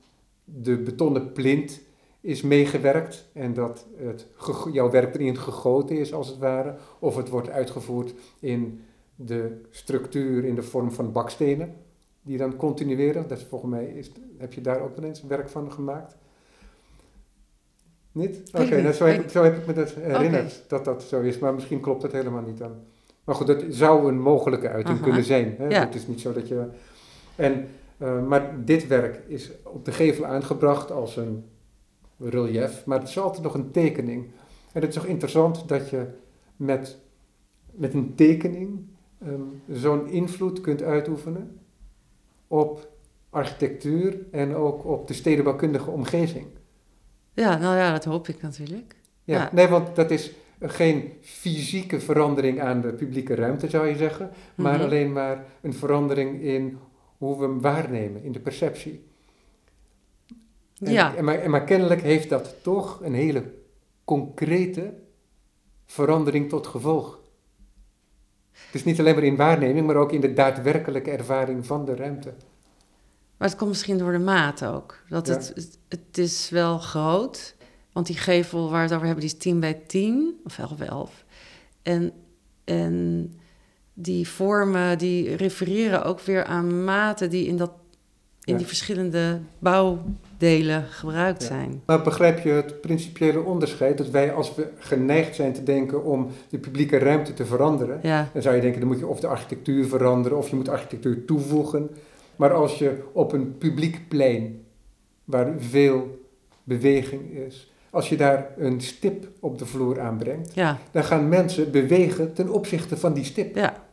[0.44, 1.82] de betonnen plint
[2.22, 4.28] is meegewerkt en dat het,
[4.72, 8.84] jouw werk erin gegoten is als het ware, of het wordt uitgevoerd in
[9.16, 11.76] de structuur in de vorm van bakstenen,
[12.22, 13.28] die dan continueren.
[13.28, 16.16] Dat is volgens mij, is, heb je daar ook wel eens werk van gemaakt?
[18.16, 18.42] Niet?
[18.54, 21.22] Oké, nou, zo, heb, Weet- ik- zo heb ik me dat herinnerd, dat dat zo
[21.22, 21.40] is.
[21.40, 22.72] Maar misschien klopt dat helemaal niet dan.
[23.24, 25.04] Maar goed, dat zou een mogelijke uiting Aha.
[25.04, 25.56] kunnen zijn.
[25.58, 25.68] Hè?
[25.68, 25.80] Ja.
[25.86, 26.66] Het is niet zo dat je...
[27.36, 31.46] En, eh, maar dit werk is op de gevel aangebracht als een
[32.20, 34.24] relief, maar het is altijd nog een tekening.
[34.74, 36.06] En het is toch interessant dat je
[36.56, 36.98] met,
[37.72, 38.80] met een tekening
[39.22, 41.60] ehm, zo'n invloed kunt uitoefenen
[42.48, 42.90] op
[43.30, 46.46] architectuur en ook op de stedenbouwkundige omgeving.
[47.36, 48.96] Ja, nou ja, dat hoop ik natuurlijk.
[49.24, 49.50] Ja, Ja.
[49.54, 54.74] nee, want dat is geen fysieke verandering aan de publieke ruimte, zou je zeggen, maar
[54.76, 54.84] Mhm.
[54.84, 56.78] alleen maar een verandering in
[57.18, 59.04] hoe we hem waarnemen, in de perceptie.
[60.80, 63.44] En, Ja, en maar, en maar kennelijk heeft dat toch een hele
[64.06, 64.94] concrete
[65.86, 67.20] verandering tot gevolg.
[68.72, 72.34] Dus niet alleen maar in waarneming, maar ook in de daadwerkelijke ervaring van de ruimte.
[73.38, 74.98] Maar het komt misschien door de maat ook.
[75.10, 75.34] Dat Ja.
[75.34, 77.56] het, het, is wel groot.
[77.92, 80.40] Want die gevel waar we het over hebben, die is 10 bij 10.
[80.46, 81.24] Of 11 bij 11.
[81.82, 82.12] En,
[82.64, 83.34] en
[83.94, 87.72] die vormen, die refereren ook weer aan maten die in, dat,
[88.44, 88.58] in Ja.
[88.58, 91.48] die verschillende bouwdelen gebruikt Ja.
[91.48, 91.82] zijn.
[91.86, 96.32] Maar begrijp je het principiële onderscheid dat wij als we geneigd zijn te denken om
[96.50, 99.28] de publieke ruimte te veranderen, Ja, dan zou je denken dan moet je of de
[99.28, 101.90] architectuur veranderen of je moet architectuur toevoegen.
[102.36, 104.66] Maar als je op een publiek plein
[105.24, 106.28] waar veel
[106.64, 111.72] beweging is, als je daar een stip op de vloer aanbrengt, ja, dan gaan mensen
[111.72, 113.56] bewegen ten opzichte van die stip.
[113.56, 113.84] ja.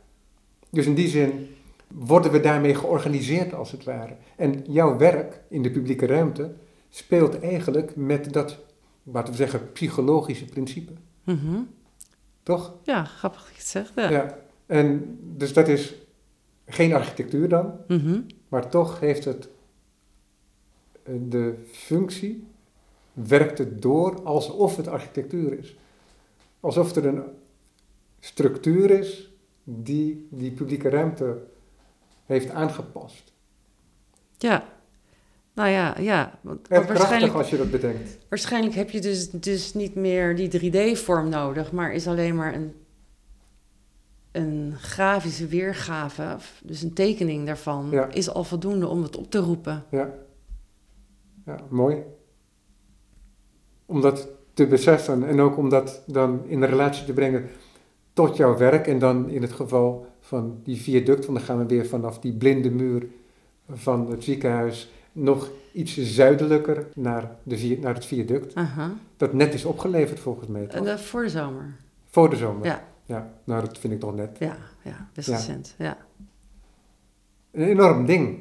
[0.69, 1.55] Dus in die zin
[1.87, 4.15] worden we daarmee georganiseerd als het ware.
[4.35, 6.53] En jouw werk in de publieke ruimte
[6.89, 8.59] speelt eigenlijk met dat,
[9.03, 10.91] laten we zeggen, psychologische principe.
[11.23, 11.59] Mhm.
[12.43, 12.73] Toch?
[12.83, 13.91] Ja, grappig dat je het zegt.
[13.95, 14.09] Ja.
[14.09, 14.37] Ja.
[14.65, 15.95] En dus dat is
[16.65, 18.21] geen architectuur dan, Mhm.
[18.47, 19.49] maar toch heeft het
[21.03, 22.47] eh, de functie,
[23.13, 25.75] werkt het door alsof het architectuur is.
[26.59, 27.23] Alsof er een
[28.19, 29.31] structuur is
[29.63, 31.43] die die publieke ruimte
[32.25, 33.31] heeft aangepast.
[34.37, 34.71] ja.
[35.55, 36.39] Nou ja, ja.
[36.41, 38.17] Want, krachtig waarschijnlijk, als je dat bedenkt.
[38.29, 42.73] waarschijnlijk heb je dus, dus niet meer die 3D-vorm nodig, maar is alleen maar een,
[44.33, 48.07] een grafische weergave, dus een tekening daarvan, Ja.
[48.11, 49.83] is al voldoende om het op te roepen.
[49.89, 50.09] Ja.
[51.45, 51.97] ja, mooi.
[53.85, 57.49] Om dat te beseffen en ook om dat dan in een relatie te brengen
[58.13, 58.87] tot jouw werk.
[58.87, 62.33] En dan in het geval van die viaduct, want dan gaan we weer vanaf die
[62.33, 63.07] blinde muur
[63.71, 68.55] van het ziekenhuis nog iets zuidelijker naar, de, naar het viaduct.
[68.55, 68.91] Aha.
[69.17, 70.65] Dat net is opgeleverd volgens mij.
[70.65, 70.75] toch?
[70.79, 71.75] En dat voor de zomer.
[72.05, 72.65] Voor de zomer.
[72.65, 72.83] Ja.
[73.05, 73.33] Ja.
[73.43, 74.37] Nou, dat vind ik toch net.
[74.39, 75.75] Ja, ja best recent.
[75.77, 75.97] Ja.
[77.51, 78.39] Een enorm ding.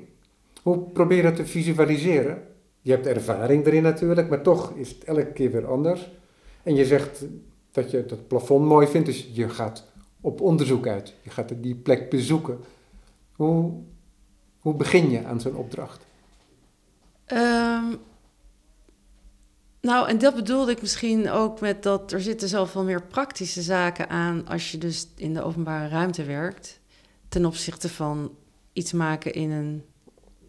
[0.62, 2.42] Hoe probeer je dat te visualiseren?
[2.80, 6.10] Je hebt ervaring erin natuurlijk, maar toch is het elke keer weer anders.
[6.62, 7.24] En je zegt
[7.70, 9.86] dat je het plafond mooi vindt, dus je gaat
[10.20, 11.14] op onderzoek uit.
[11.22, 12.58] Je gaat die plek bezoeken.
[13.36, 13.72] Hoe,
[14.58, 16.06] hoe begin je aan zo'n opdracht?
[17.24, 17.84] Ehm,
[19.82, 24.08] nou, en dat bedoelde ik misschien ook met dat er zitten zoveel meer praktische zaken
[24.08, 26.80] aan als je dus in de openbare ruimte werkt.
[27.28, 28.34] Ten opzichte van
[28.72, 29.84] iets maken in een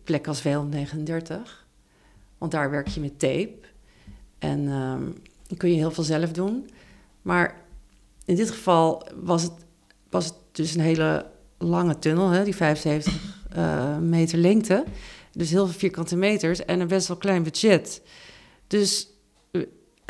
[0.03, 1.33] plek als W39.
[2.37, 3.55] Want daar werk je met tape.
[4.39, 4.65] En
[5.47, 6.69] dan kun je heel veel zelf doen.
[7.21, 7.61] Maar
[8.25, 9.53] in dit geval was het,
[10.09, 11.25] was het dus een hele
[11.57, 14.83] lange tunnel, hè, die 75 eh, meter lengte.
[15.31, 18.01] Dus heel veel vierkante meters en een best wel klein budget.
[18.67, 19.07] Dus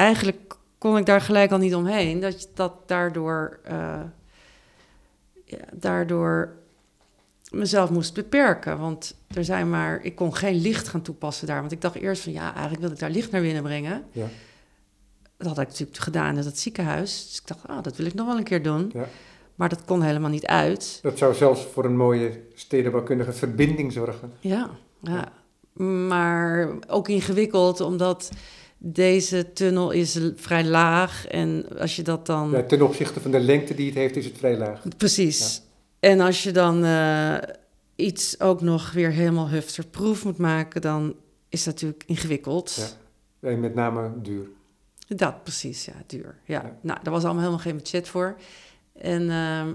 [0.04, 2.20] eigenlijk kon ik daar gelijk al niet omheen.
[2.20, 4.02] Dat je dat daardoor, eh,
[5.46, 6.54] ja, daardoor
[7.50, 8.80] mezelf moest beperken.
[8.80, 11.60] Want er zijn maar, ik kon geen licht gaan toepassen daar.
[11.60, 14.04] Want ik dacht eerst van ja, eigenlijk wil ik daar licht naar binnen brengen.
[14.12, 14.28] Ja.
[15.38, 17.26] Dat had ik natuurlijk gedaan in dat ziekenhuis.
[17.28, 18.92] Dus ik dacht, ah, dat wil ik nog wel een keer doen.
[18.94, 19.08] Ja.
[19.56, 21.00] Maar dat kon helemaal niet uit.
[21.02, 24.32] Dat zou zelfs voor een mooie stedenbouwkundige verbinding zorgen.
[24.40, 24.70] Ja,
[25.02, 25.32] ja.
[26.08, 28.30] Maar ook ingewikkeld, omdat
[28.86, 31.28] deze tunnel is vrij laag.
[31.28, 32.52] En als je dat dan...
[32.52, 34.82] Ja, ten opzichte van de lengte die het heeft, is het vrij laag.
[34.98, 35.62] Precies.
[36.00, 37.36] En als je dan eh,
[37.96, 41.16] iets ook nog weer helemaal hufterproof moet maken, dan
[41.50, 42.96] is dat natuurlijk ingewikkeld.
[43.40, 43.50] Ja.
[43.50, 44.48] En met name duur.
[45.08, 46.36] Dat precies, ja, duur.
[46.46, 46.62] Ja.
[46.62, 46.78] Ja.
[46.82, 48.36] Nou, daar was allemaal helemaal geen budget voor.
[48.94, 49.74] En, ehm,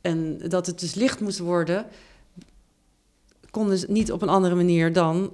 [0.00, 1.86] en dat het dus licht moest worden,
[3.50, 5.32] kon dus niet op een andere manier dan,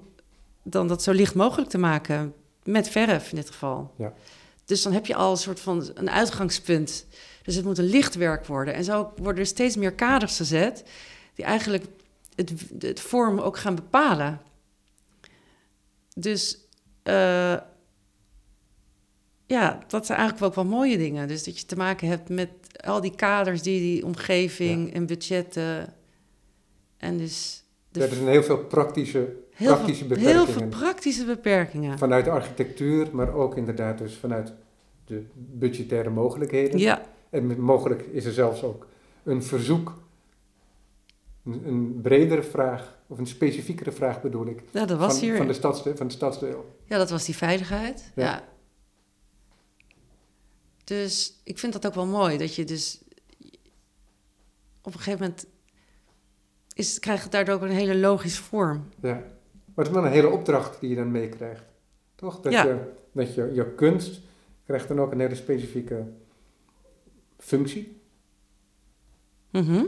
[0.63, 2.35] dan dat zo licht mogelijk te maken.
[2.67, 3.93] Met verf in dit geval.
[3.97, 4.13] Ja.
[4.65, 7.07] Dus dan heb je al een soort van een uitgangspunt.
[7.43, 8.75] Dus het moet een lichtwerk worden.
[8.75, 10.85] En zo worden er steeds meer kaders gezet
[11.35, 11.85] die eigenlijk
[12.35, 14.41] het, het vorm ook gaan bepalen.
[16.15, 16.59] Dus
[17.03, 17.57] eh,
[19.47, 21.29] ja, dat zijn eigenlijk ook wel mooie dingen.
[21.29, 22.51] Dus dat je te maken hebt met
[22.85, 25.95] al die kaders, die, die omgeving en budgetten.
[26.97, 30.71] En dus de Ja, er zijn heel veel praktische, heel, praktische veel, heel beperkingen.
[30.71, 31.99] veel praktische beperkingen.
[31.99, 34.53] Vanuit de architectuur, maar ook inderdaad dus vanuit
[35.05, 36.79] de budgettaire mogelijkheden.
[36.79, 38.87] Ja, En mogelijk is er zelfs ook
[39.23, 40.03] een verzoek,
[41.45, 45.37] een, een bredere vraag, of een specifiekere vraag bedoel ik, ja, dat was van, hier.
[45.37, 46.77] van, de stadsdeel, van stadsdeel.
[46.85, 48.13] Ja, dat was die veiligheid.
[48.15, 48.25] Ja.
[48.25, 48.49] Ja.
[50.85, 53.01] Dus ik vind dat ook wel mooi, dat je dus
[54.83, 55.47] op een gegeven moment
[56.75, 58.89] is, krijgt het daardoor ook een hele logische vorm.
[59.03, 59.23] Ja.
[59.77, 61.63] Maar het is wel een hele opdracht die je dan meekrijgt.
[62.15, 62.41] Toch?
[62.41, 62.65] Dat, Ja.
[62.65, 64.21] je, dat je, je kunst
[64.65, 66.07] krijgt dan ook een hele specifieke
[67.39, 68.01] functie.
[69.51, 69.73] Mhm.
[69.73, 69.85] Maar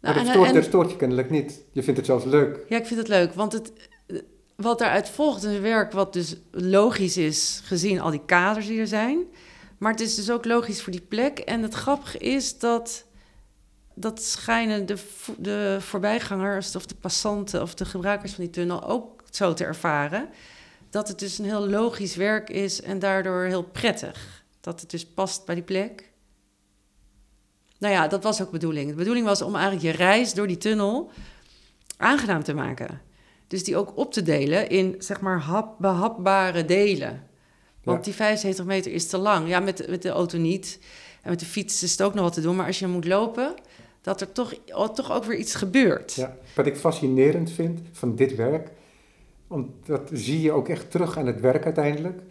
[0.00, 1.62] Nou, dat, en- stoort, en- dat stoort je kennelijk niet.
[1.72, 2.64] Je vindt het zelfs leuk.
[2.68, 3.72] Ja, ik vind het leuk, want het,
[4.56, 8.80] wat daaruit volgt is een werk wat dus logisch is, gezien al die kaders die
[8.80, 9.18] er zijn.
[9.78, 11.38] Maar het is dus ook logisch voor die plek.
[11.38, 13.05] En het grappige is dat,
[13.98, 14.96] dat schijnen de,
[15.38, 20.28] de voorbijgangers of de passanten of de gebruikers van die tunnel ook zo te ervaren.
[20.90, 24.44] Dat het dus een heel logisch werk is en daardoor heel prettig.
[24.60, 26.10] Dat het dus past bij die plek.
[27.78, 28.88] Nou ja, dat was ook de bedoeling.
[28.90, 31.10] De bedoeling was om eigenlijk je reis door die tunnel
[31.96, 33.00] aangenaam te maken.
[33.46, 37.26] Dus die ook op te delen in, zeg maar, hap, behapbare delen.
[37.84, 38.04] Want Ja.
[38.04, 39.48] die 75 meter is te lang.
[39.48, 40.78] Ja, met, met de auto niet.
[41.22, 42.56] En met de fiets is het ook nog wat te doen.
[42.56, 43.54] Maar als je moet lopen,
[44.06, 44.54] dat er toch,
[44.94, 46.12] toch ook weer iets gebeurt.
[46.14, 46.36] Ja.
[46.54, 48.70] Wat ik fascinerend vind van dit werk,
[49.46, 52.22] want dat zie je ook echt terug aan het werk uiteindelijk,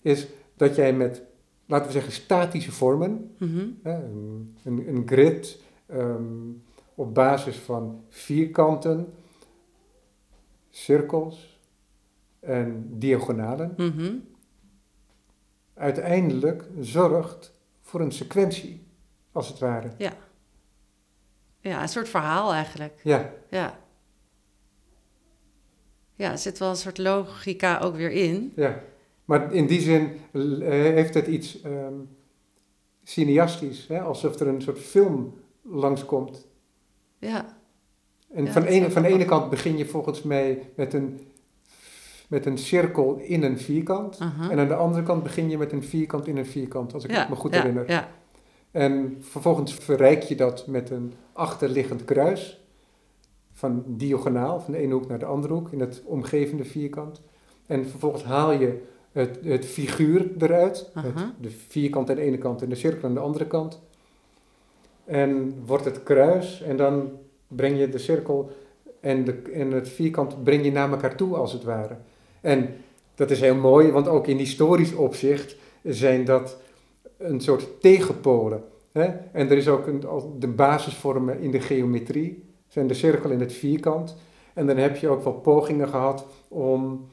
[0.00, 0.26] is
[0.56, 1.22] dat jij met,
[1.66, 3.66] laten we zeggen, statische vormen, Mhm.
[3.82, 6.22] hè, een, een, een grid ehm,
[6.94, 9.12] op basis van vierkanten,
[10.70, 11.58] cirkels
[12.40, 14.12] en diagonalen, Mhm.
[15.74, 17.52] uiteindelijk zorgt
[17.82, 18.86] voor een sequentie,
[19.32, 19.88] als het ware.
[19.98, 20.12] Ja,
[21.60, 23.00] een soort verhaal eigenlijk.
[23.02, 23.78] Ja, Ja.
[26.14, 28.52] Ja, er zit wel een soort logica ook weer in.
[28.56, 28.80] ja.
[29.24, 31.94] Maar in die zin eh, heeft het iets ehm
[33.08, 34.00] cineastisch, hè?
[34.00, 36.46] alsof er een soort film langskomt.
[37.18, 37.58] Ja,
[38.32, 41.20] En Ja, van, ene, van de ene kant begin je volgens mij met een,
[42.28, 44.18] met een cirkel in een vierkant.
[44.50, 47.10] En aan de andere kant begin je met een vierkant in een vierkant, als ik
[47.10, 47.90] ja, me goed ja, herinner.
[47.90, 48.08] Ja,
[48.76, 52.60] En vervolgens verrijk je dat met een achterliggend kruis.
[53.52, 57.20] Van diagonaal, van de ene hoek naar de andere hoek, in het omgevende vierkant.
[57.66, 60.90] En vervolgens haal je het, het figuur eruit.
[60.94, 61.08] Aha.
[61.14, 63.80] Met de vierkant aan de ene kant en de cirkel aan de andere kant.
[65.04, 67.10] En wordt het kruis en dan
[67.48, 68.50] breng je de cirkel
[69.00, 71.96] en, de, en het vierkant breng je naar elkaar toe als het ware.
[72.40, 72.74] En
[73.14, 76.64] dat is heel mooi, want ook in historisch opzicht zijn dat
[77.18, 78.64] een soort tegenpolen.
[78.92, 79.04] Hè?
[79.32, 80.04] En er is ook een,
[80.38, 84.16] de basisvormen in de geometrie, zijn de cirkel en het vierkant.
[84.54, 87.06] En dan heb je ook wel pogingen gehad om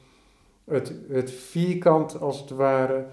[0.64, 3.06] het, het vierkant als het ware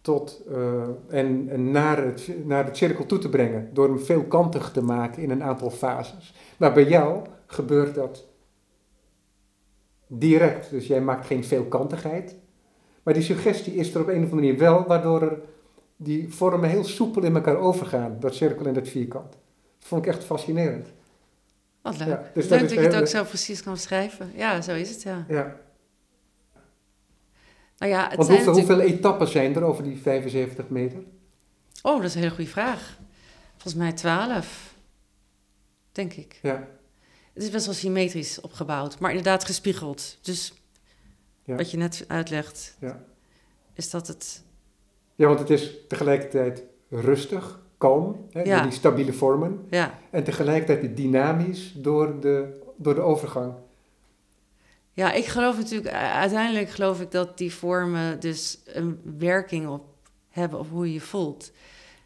[0.00, 3.70] tot, eh, en, en naar, het, naar het cirkel toe te brengen.
[3.72, 6.34] Door hem veelkantig te maken in een aantal fases.
[6.56, 8.24] Maar bij jou gebeurt dat
[10.06, 10.70] direct.
[10.70, 12.36] Dus jij maakt geen veelkantigheid.
[13.02, 15.40] Maar die suggestie is er op een of andere manier wel, waardoor er
[15.96, 18.16] die vormen heel soepel in elkaar overgaan.
[18.20, 19.30] Dat cirkel en dat vierkant.
[19.78, 20.88] Dat vond ik echt fascinerend.
[21.82, 22.08] wat leuk.
[22.08, 24.32] Ja, dus leuk dat dat je het ook zo precies kan beschrijven.
[24.36, 25.24] Ja, zo is het, ja.
[25.28, 25.56] Ja.
[27.78, 30.98] Nou ja, het Want zijn hoeveel, natuurlijk- hoeveel etappen zijn er over die 75 meter?
[31.82, 32.98] Oh, dat is een hele goede vraag.
[33.52, 34.74] Volgens mij 12,
[35.92, 36.38] denk ik.
[36.42, 36.68] Ja.
[37.32, 40.18] Het is best wel symmetrisch opgebouwd, maar inderdaad gespiegeld.
[40.22, 40.54] Dus
[41.44, 41.54] Ja.
[41.56, 43.04] wat je net uitlegt, Ja.
[43.72, 44.42] is dat het...
[45.14, 48.54] ja, want het is tegelijkertijd rustig, kalm, hè, Ja.
[48.54, 49.66] door die stabiele vormen.
[49.70, 53.54] Ja, En tegelijkertijd dynamisch door de, door de overgang.
[54.92, 55.94] ja ik geloof natuurlijk...
[55.94, 59.84] Uiteindelijk geloof ik dat die vormen dus een werking op
[60.28, 61.52] hebben op hoe je je voelt.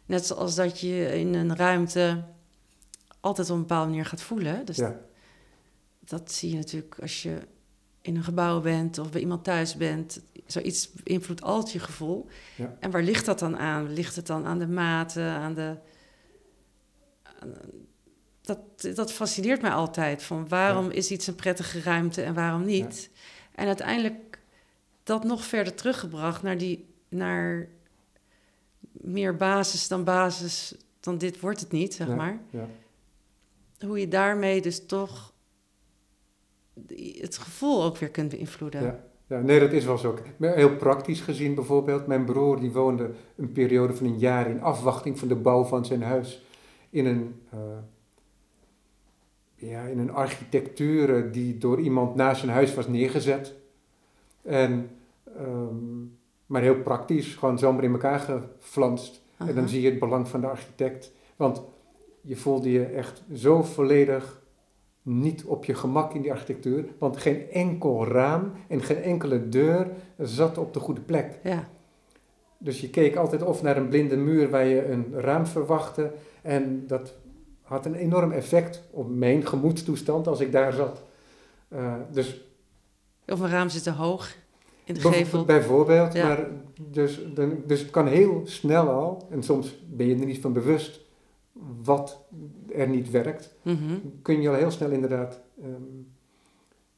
[0.05, 2.23] Net zoals dat je in een ruimte
[3.19, 4.65] altijd op een bepaalde manier gaat voelen.
[4.65, 4.99] Dus Ja.
[5.99, 7.37] dat zie je natuurlijk als je
[8.01, 10.21] in een gebouw bent of bij iemand thuis bent.
[10.45, 12.27] Zoiets beïnvloedt altijd je gevoel.
[12.55, 12.77] Ja.
[12.79, 13.93] En waar ligt dat dan aan?
[13.93, 15.75] Ligt het dan aan de maten, aan de...
[17.39, 17.53] aan-
[18.41, 18.59] dat,
[18.95, 20.23] dat fascineert mij altijd.
[20.23, 23.09] Van waarom is iets een prettige ruimte en waarom niet?
[23.55, 24.39] En uiteindelijk
[25.03, 26.87] dat nog verder teruggebracht naar die...
[27.09, 27.67] Naar
[28.91, 32.39] meer basis dan basis dan dit wordt het niet, zeg maar.
[32.49, 32.67] ja.
[33.79, 35.28] Hoe je daarmee dus toch
[37.21, 38.83] het gevoel ook weer kunt beïnvloeden.
[38.83, 39.07] Ja.
[39.29, 40.17] Ja, nee, dat is wel zo.
[40.39, 45.19] Heel praktisch gezien bijvoorbeeld, mijn broer die woonde een periode van een jaar in afwachting
[45.19, 46.43] van de bouw van zijn huis
[46.89, 47.59] in een, eh,
[49.55, 53.53] ja, in een architectuur die door iemand naast zijn huis was neergezet.
[54.41, 54.89] En,
[55.37, 56.03] ehm,
[56.45, 59.21] maar heel praktisch, gewoon zomaar in elkaar geflanst.
[59.37, 61.11] En dan zie je het belang van de architect.
[61.35, 61.61] Want
[62.21, 64.38] je voelde je echt zo volledig
[65.01, 66.85] niet op je gemak in die architectuur.
[66.97, 71.39] Want geen enkel raam en geen enkele deur zat op de goede plek.
[71.43, 71.69] Ja,
[72.57, 76.11] Dus je keek altijd of naar een blinde muur waar je een raam verwachtte.
[76.41, 77.13] En dat
[77.61, 81.03] had een enorm effect op mijn gemoedstoestand als ik daar zat.
[81.67, 82.41] Eh, dus
[83.27, 84.35] of een raam zit te hoog
[84.83, 85.45] in de gevel.
[85.45, 86.27] Bijvoorbeeld, Ja.
[86.27, 86.47] maar
[86.81, 87.19] dus,
[87.65, 91.01] dus het kan heel snel al, en soms ben je er niet van bewust
[91.83, 92.21] wat
[92.75, 93.93] er niet werkt, Mhm.
[94.21, 95.81] kun je al heel snel inderdaad ehm,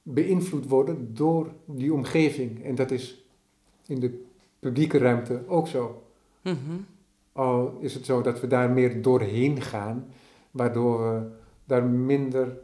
[0.04, 2.64] beïnvloed worden door die omgeving.
[2.64, 3.26] En dat is
[3.88, 4.24] in de
[4.60, 6.04] publieke ruimte ook zo.
[6.42, 6.56] Mhm.
[7.34, 10.08] Al is het zo dat we daar meer doorheen gaan,
[10.52, 11.22] waardoor we
[11.66, 12.58] daar minder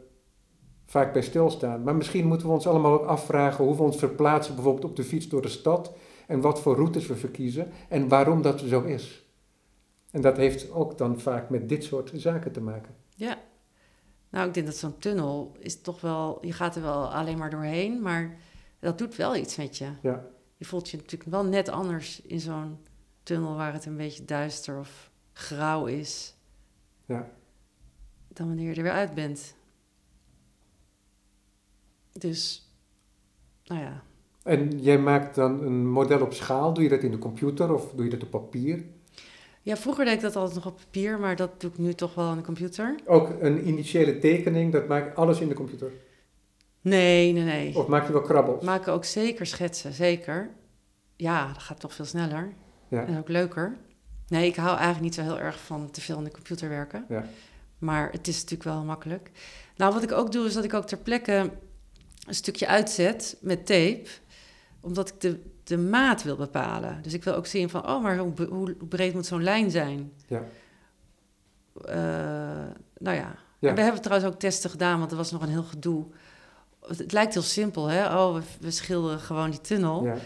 [0.86, 1.82] vaak bij stilstaan.
[1.82, 5.04] Maar misschien moeten we ons allemaal ook afvragen hoe we ons verplaatsen, bijvoorbeeld op de
[5.04, 5.92] fiets door de stad,
[6.26, 9.27] en wat voor routes we verkiezen en waarom dat zo is.
[10.10, 12.94] En dat heeft ook dan vaak met dit soort zaken te maken.
[13.14, 13.38] Ja.
[14.30, 16.46] Nou, ik denk dat zo'n tunnel is toch wel...
[16.46, 18.36] Je gaat er wel alleen maar doorheen, maar
[18.78, 19.90] dat doet wel iets met je.
[20.02, 20.26] Ja.
[20.56, 22.78] Je voelt je natuurlijk wel net anders in zo'n
[23.22, 26.34] tunnel waar het een beetje duister of grauw is.
[27.04, 27.30] Ja.
[28.28, 29.54] Dan wanneer je er weer uit bent.
[32.12, 32.70] Dus,
[33.64, 34.02] nou ja.
[34.42, 37.92] En jij maakt dan een model op schaal, doe je dat in de computer of
[37.92, 38.84] doe je dat op papier?
[39.68, 42.14] Ja, vroeger deed ik dat altijd nog op papier, maar dat doe ik nu toch
[42.14, 42.94] wel in de computer.
[43.04, 45.92] Ook een initiële tekening, dat maakt alles in de computer.
[46.80, 47.76] Nee, nee, nee.
[47.76, 48.64] Of maak je wel krabbels?
[48.64, 50.50] Maken ook zeker schetsen, zeker.
[51.16, 52.52] Ja, dat gaat toch veel sneller.
[52.88, 53.06] Ja.
[53.06, 53.76] En ook leuker.
[54.28, 57.04] Nee, ik hou eigenlijk niet zo heel erg van te veel in de computer werken.
[57.08, 57.24] Ja.
[57.78, 59.30] Maar het is natuurlijk wel makkelijk.
[59.76, 61.50] Nou, wat ik ook doe, is dat ik ook ter plekke
[62.26, 64.06] een stukje uitzet met tape.
[64.80, 66.98] Omdat ik de, de maat wil bepalen.
[67.02, 70.12] Dus ik wil ook zien van, oh, maar hoe, breed moet zo'n lijn zijn?
[70.26, 70.42] Ja.
[71.84, 71.94] Eh,
[72.98, 73.36] nou ja.
[73.58, 73.68] Ja.
[73.68, 76.04] En we hebben trouwens ook testen gedaan, want er was nog een heel gedoe.
[76.86, 78.04] Het, lijkt heel simpel, hè?
[78.04, 80.04] Oh, we, we schilderen gewoon die tunnel.
[80.04, 80.16] Ja.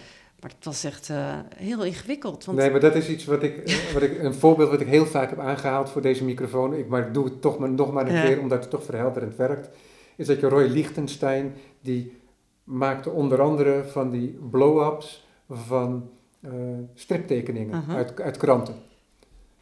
[0.40, 2.44] Maar het was echt eh, heel ingewikkeld.
[2.44, 4.86] Want Nee, maar dat is iets wat ik, eh, wat ik, een voorbeeld wat ik
[4.86, 6.74] heel vaak heb aangehaald voor deze microfoon.
[6.74, 8.22] Ik maar doe het toch maar, nog maar een Ja.
[8.22, 9.68] keer, omdat het toch verhelderend werkt.
[10.16, 12.20] Is dat je Roy Lichtenstein, die
[12.64, 16.10] maakte onder andere van die blow-ups van
[16.40, 16.50] eh,
[16.94, 17.96] striptekeningen Aha.
[17.96, 18.74] uit, uit kranten.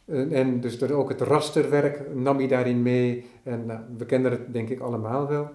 [0.05, 3.25] En, en dus er ook het rasterwerk nam hij daarin mee.
[3.43, 5.49] En nou, we kennen het denk ik allemaal wel.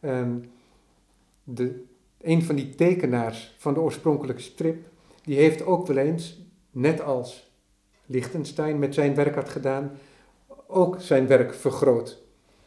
[0.00, 0.44] En
[1.44, 1.82] de,
[2.20, 4.86] een van die tekenaars van de oorspronkelijke strip,
[5.22, 7.52] die heeft ook wel eens, net als
[8.06, 9.90] Lichtenstein met zijn werk had gedaan,
[10.66, 12.22] ook zijn werk vergroot.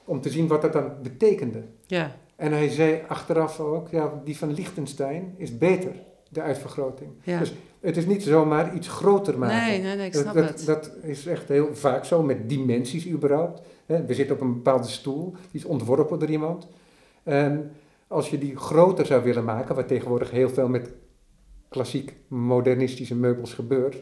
[0.06, 1.64] Om te zien wat dat dan betekende.
[1.86, 5.96] ja, En hij zei achteraf ook, ja, die van Lichtenstein is beter,
[6.30, 7.10] de uitvergroting.
[7.24, 7.40] ja.
[7.40, 9.58] Dus het is niet zomaar iets groter maken.
[9.68, 10.66] nee, nee, nee, ik Dat- snap dat, het.
[10.66, 13.62] dat is echt heel vaak zo met dimensies überhaupt.
[13.86, 16.68] We zitten op een bepaalde stoel, die is ontworpen door iemand.
[17.24, 17.72] En
[18.08, 20.92] als je die groter zou willen maken, wat tegenwoordig heel veel met
[21.70, 23.98] klassiek modernistische meubels gebeurt,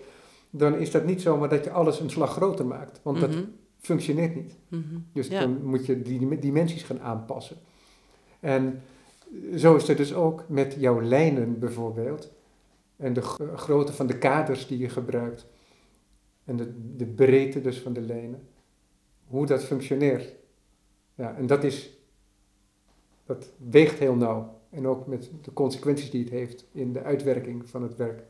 [0.50, 3.00] dan is dat niet zomaar dat je alles een slag groter maakt.
[3.04, 3.44] Want dat Mhm,
[3.80, 4.56] functioneert niet.
[4.68, 4.84] mhm.
[5.14, 5.40] Dus Ja.
[5.40, 7.56] dan moet je die dim- dimensies gaan aanpassen.
[8.40, 8.82] En
[9.56, 12.32] zo is het dus ook met jouw lijnen bijvoorbeeld.
[12.96, 13.22] En de
[13.56, 15.46] grootte van de kaders die je gebruikt.
[16.44, 18.48] En de, de breedte dus van de lijnen.
[19.28, 20.36] Hoe dat functioneert.
[21.16, 21.98] Ja, en dat is,
[23.26, 24.60] dat weegt heel nauw.
[24.70, 28.24] En ook met de consequenties die het heeft in de uitwerking van het werk.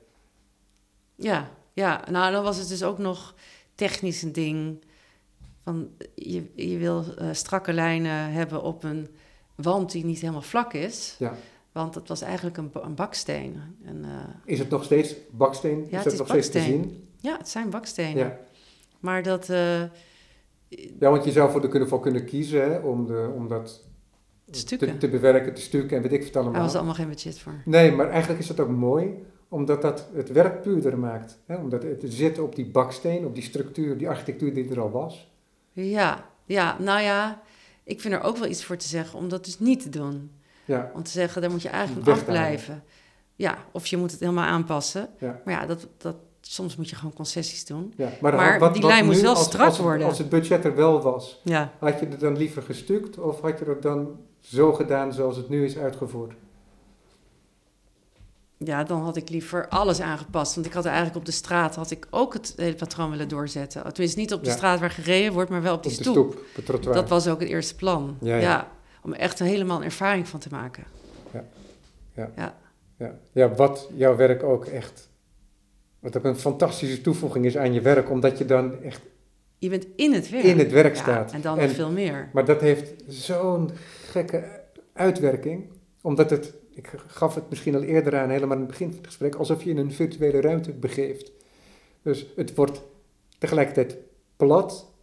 [1.16, 3.36] Ja, ja, nou dan was het dus ook nog
[3.76, 4.84] technisch een ding.
[5.64, 9.08] Van, je, je wil eh, strakke lijnen hebben op een
[9.56, 11.16] wand die niet helemaal vlak is.
[11.20, 11.34] Ja.
[11.72, 13.62] Want het was eigenlijk een, een baksteen.
[13.86, 14.12] En, eh,
[14.46, 15.88] Is het nog steeds baksteen?
[15.90, 16.82] Ja, is het is nog steeds te baksteen.
[16.84, 17.08] zien?
[17.20, 18.26] ja, het zijn bakstenen.
[18.26, 18.40] Ja.
[19.00, 19.50] Maar dat...
[19.50, 19.82] eh,
[21.00, 23.84] Ja, want je zou de, kunnen, voor kunnen kiezen hè, om, de, om dat
[24.52, 26.62] Te te, bewerken, te stukken en weet ik wat daar allemaal.
[26.62, 27.54] was allemaal geen budget voor.
[27.66, 31.40] Nee, maar eigenlijk is dat ook mooi, omdat dat het werk puurder maakt.
[31.46, 31.56] Hè?
[31.56, 35.32] Omdat het zit op die baksteen, op die structuur, die architectuur die er al was.
[35.72, 37.42] Ja, ja, nou ja,
[37.86, 40.32] ik vind er ook wel iets voor te zeggen om dat dus niet te doen.
[40.66, 42.84] Ja, Om te zeggen, daar moet je eigenlijk van afblijven.
[43.36, 45.10] Ja, of je moet het helemaal aanpassen.
[45.20, 45.42] Ja.
[45.46, 47.94] Maar ja, dat, dat, soms moet je gewoon concessies doen.
[47.98, 48.10] ja.
[48.22, 50.08] Maar die lijn moest nu, wel als- strak als, het- worden.
[50.08, 53.60] Als het budget er wel was, Ja, had je het dan liever gestukt of had
[53.60, 56.34] je het dan zo gedaan zoals het nu is uitgevoerd?
[58.58, 60.56] Ja, dan had ik liever alles aangepast.
[60.56, 63.84] Want ik had eigenlijk op de straat had ik ook het hele patroon willen doorzetten.
[63.94, 64.56] Tenminste, niet op de Ja.
[64.56, 66.40] straat waar gereden wordt, maar wel op die op de stoep.
[66.66, 66.96] trottoir.
[66.96, 68.18] Dat was ook het eerste plan.
[68.22, 68.72] Ja, Ja, ja.
[69.04, 70.84] om echt een helemaal een ervaring van te maken.
[72.38, 72.54] Ja.
[73.34, 75.10] ja, wat jouw werk ook echt,
[76.00, 79.02] wat ook een fantastische toevoeging is aan je werk, omdat je dan echt
[79.58, 80.44] Je bent in het werk.
[80.44, 81.32] in het werk Ja, staat.
[81.32, 82.30] En dan nog veel meer.
[82.34, 83.70] Maar dat heeft zo'n
[84.10, 84.62] gekke
[84.94, 85.70] uitwerking,
[86.02, 89.08] omdat het, ik gaf het misschien al eerder aan, helemaal in het begin van het
[89.08, 91.32] gesprek, alsof je in een virtuele ruimte begeeft.
[92.02, 92.82] Dus het wordt
[93.38, 93.98] tegelijkertijd
[94.36, 94.94] plat.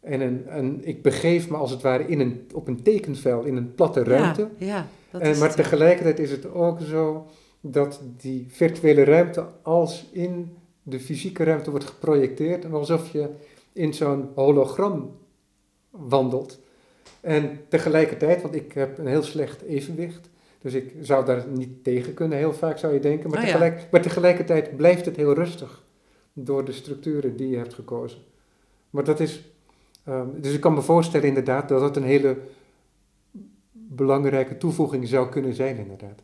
[0.00, 3.56] En een, een, ik begeef me als het ware in een, op een tekenvel, in
[3.56, 4.48] een platte ruimte.
[4.58, 7.26] Ja, ja dat En, is maar het, tegelijkertijd is het ook zo
[7.60, 13.28] dat die virtuele ruimte als in de fysieke ruimte wordt geprojecteerd en alsof je
[13.72, 15.16] in zo'n hologram
[15.90, 16.58] wandelt.
[17.20, 20.28] En tegelijkertijd, want ik heb een heel slecht evenwicht,
[20.60, 23.50] dus ik zou daar niet tegen kunnen, heel vaak zou je denken, maar, Oh ja.
[23.52, 25.84] tegelijk, maar tegelijkertijd blijft het heel rustig
[26.32, 28.18] door de structuren die je hebt gekozen.
[28.90, 29.44] Maar dat is,
[30.04, 32.36] ehm, dus ik kan me voorstellen inderdaad dat dat een hele
[33.72, 36.20] belangrijke toevoeging zou kunnen zijn inderdaad.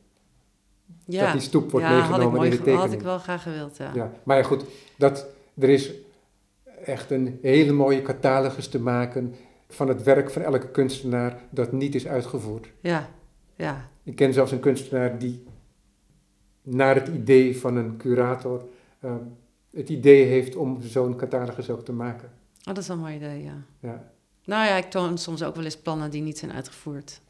[1.07, 2.93] Ja, Dat die stoep wordt ja meegenomen in de ge- had tekening.
[2.93, 3.91] ik wel graag gewild, ja.
[3.95, 4.65] Ja, maar ja, goed,
[4.97, 5.27] dat,
[5.59, 5.93] er is
[6.85, 9.35] echt een hele mooie catalogus te maken
[9.69, 12.67] van het werk van elke kunstenaar dat niet is uitgevoerd.
[12.81, 13.09] Ja,
[13.55, 13.89] ja.
[14.05, 15.43] Ik ken zelfs een kunstenaar die
[16.63, 18.65] naar het idee van een curator
[19.01, 19.19] ehm,
[19.71, 22.29] het idee heeft om zo'n catalogus ook te maken.
[22.59, 23.63] Oh, dat is wel een mooi idee, ja.
[23.81, 24.13] Ja,
[24.45, 27.21] Nou ja, ik toon soms ook wel eens plannen die niet zijn uitgevoerd.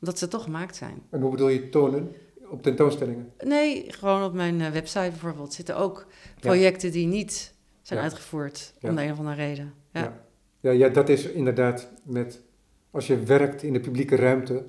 [0.00, 1.02] Omdat ze toch gemaakt zijn.
[1.10, 2.12] en hoe bedoel je tonen
[2.50, 3.32] op tentoonstellingen?
[3.44, 6.06] Nee, gewoon op mijn eh, website bijvoorbeeld zitten ook
[6.40, 8.04] projecten die niet zijn Ja.
[8.04, 8.74] uitgevoerd.
[8.80, 9.72] Om de een of andere reden.
[9.92, 10.00] Ja.
[10.00, 10.20] Ja.
[10.60, 12.42] Ja, ja, dat is inderdaad met,
[12.90, 14.64] als je werkt in de publieke ruimte,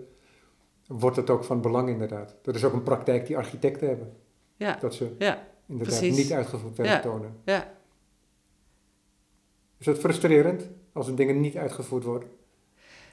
[0.99, 2.35] wordt het ook van belang inderdaad.
[2.41, 4.13] Dat is ook een praktijk die architecten hebben.
[4.55, 4.77] Ja.
[4.79, 5.47] Dat ze Ja.
[5.67, 6.17] inderdaad precies.
[6.17, 6.99] niet uitgevoerd werk Ja.
[6.99, 7.35] tonen.
[7.45, 7.71] ja.
[9.77, 12.29] Is dat frustrerend als er dingen niet uitgevoerd worden?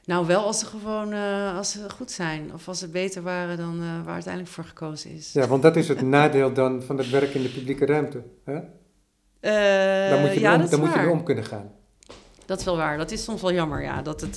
[0.05, 2.53] Nou, wel als ze gewoon eh, als ze goed zijn.
[2.55, 5.33] Of als ze beter waren dan eh, waar uiteindelijk voor gekozen is.
[5.33, 8.23] Ja, want dat is het nadeel dan van het werk in de publieke ruimte.
[8.45, 8.57] Hè?
[9.41, 11.73] Eh, Dan moet je, ja, om, dan moet je om kunnen gaan.
[12.47, 12.99] Dat is wel waar.
[12.99, 14.03] Dat is soms wel jammer, ja.
[14.03, 14.35] Dat het,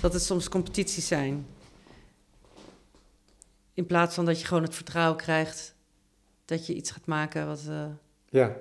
[0.00, 1.46] dat het soms competities zijn.
[3.80, 5.74] In plaats van dat je gewoon het vertrouwen krijgt
[6.44, 7.84] dat je iets gaat maken wat, eh,
[8.28, 8.56] Ja,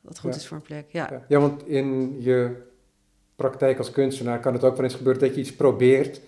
[0.00, 0.38] wat goed Ja.
[0.38, 0.86] is voor een plek.
[0.88, 1.08] Ja.
[1.10, 1.24] ja.
[1.28, 2.62] ja, want in je
[3.36, 6.20] praktijk als kunstenaar kan het ook wel eens gebeuren dat je iets probeert.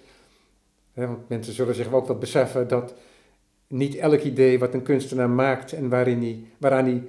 [0.92, 2.94] Hè, want mensen zullen zich ook wel beseffen dat
[3.66, 7.02] niet elk idee wat een kunstenaar maakt en waarin hij, waaraan hij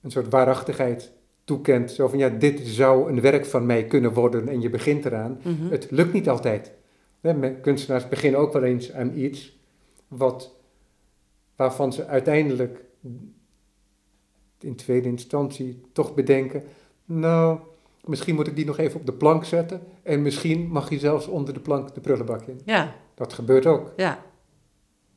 [0.00, 1.12] een soort waarachtigheid
[1.44, 1.90] toekent.
[1.90, 5.40] Zo van ja, dit zou een werk van mij kunnen worden en je begint eraan.
[5.42, 5.68] Mhm.
[5.70, 6.76] Het lukt niet altijd.
[7.20, 9.58] Hè, Kunstenaars beginnen ook wel eens aan iets
[10.08, 10.54] wat,
[11.56, 12.84] waarvan ze uiteindelijk
[14.60, 16.62] in tweede instantie toch bedenken,
[17.04, 17.58] nou,
[18.04, 21.26] misschien moet ik die nog even op de plank zetten en misschien mag je zelfs
[21.26, 22.60] onder de plank de prullenbak in.
[22.64, 23.92] Ja, Dat gebeurt ook.
[23.96, 24.24] ja,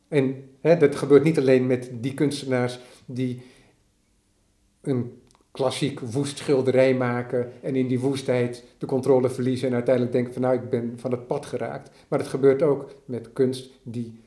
[0.07, 3.41] En hè, dat gebeurt niet alleen met die kunstenaars die
[4.81, 5.20] een
[5.51, 10.41] klassiek woest schilderij maken en in die woestheid de controle verliezen en uiteindelijk denken van
[10.41, 11.91] nou ik ben van het pad geraakt.
[12.07, 14.19] Maar het gebeurt ook met kunst die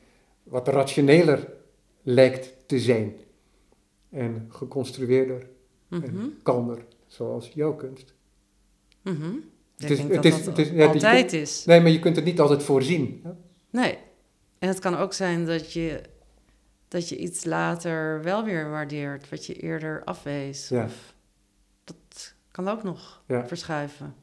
[0.43, 1.47] wat rationeler
[2.01, 3.13] lijkt te zijn
[4.09, 5.47] en geconstrueerder
[5.87, 8.13] mhm, en kalmer, zoals jouw kunst.
[9.01, 9.31] mhm.
[9.77, 11.65] Het is- het is- dat het is- ja, die altijd is.
[11.65, 13.19] Nee, maar je kunt het niet altijd voorzien.
[13.23, 13.29] hè?
[13.69, 13.97] Nee.
[14.59, 16.01] En het kan ook zijn dat je,
[16.87, 20.69] dat je iets later wel weer waardeert, wat je eerder afwees.
[20.69, 20.83] Ja.
[20.83, 21.14] Of
[22.55, 23.47] kan ook nog Ja.
[23.47, 24.15] verschuiven.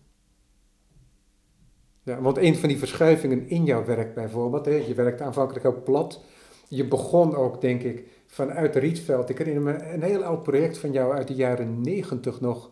[2.03, 5.83] Ja, want een van die verschuivingen in jouw werk bijvoorbeeld, hè, je werkte aanvankelijk heel
[5.83, 6.21] plat.
[6.69, 9.29] Je begon ook, denk ik, vanuit Rietveld.
[9.29, 12.71] Ik herinner me een heel oud project van jou uit de jaren negentig nog.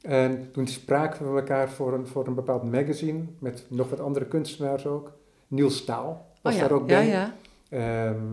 [0.00, 4.26] En toen spraken we elkaar voor een, voor een bepaald magazine, met nog wat andere
[4.26, 5.12] kunstenaars ook.
[5.48, 7.06] Niels Staal was oh ja, daar ook ja, bij.
[7.08, 7.34] ja.
[7.68, 8.24] Ehm,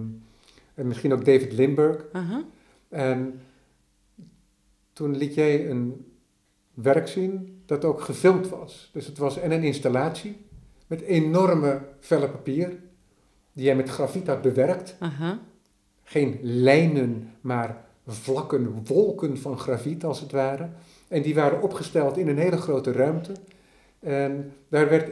[0.74, 2.06] en misschien ook David Limburg.
[2.12, 2.44] Aha.
[2.90, 3.42] En
[4.94, 6.12] toen liet jij een
[6.84, 8.90] werk zien dat ook gefilmd was.
[8.94, 10.38] Dus het was en een installatie
[10.88, 12.78] met enorme vellen papier,
[13.54, 14.96] die jij met grafiet had bewerkt.
[16.04, 20.70] Geen lijnen, maar vlakken, wolken van grafiet als het ware.
[21.08, 23.32] En die waren opgesteld in een hele grote ruimte.
[24.00, 25.10] En daar werd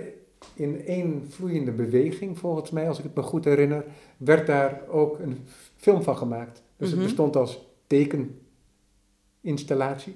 [0.53, 3.85] in één vloeiende beweging, volgens mij, als ik het me goed herinner,
[4.17, 5.37] werd daar ook een
[5.77, 6.61] film van gemaakt.
[6.77, 6.97] Dus Mhm.
[6.97, 10.15] het bestond als tekeninstallatie.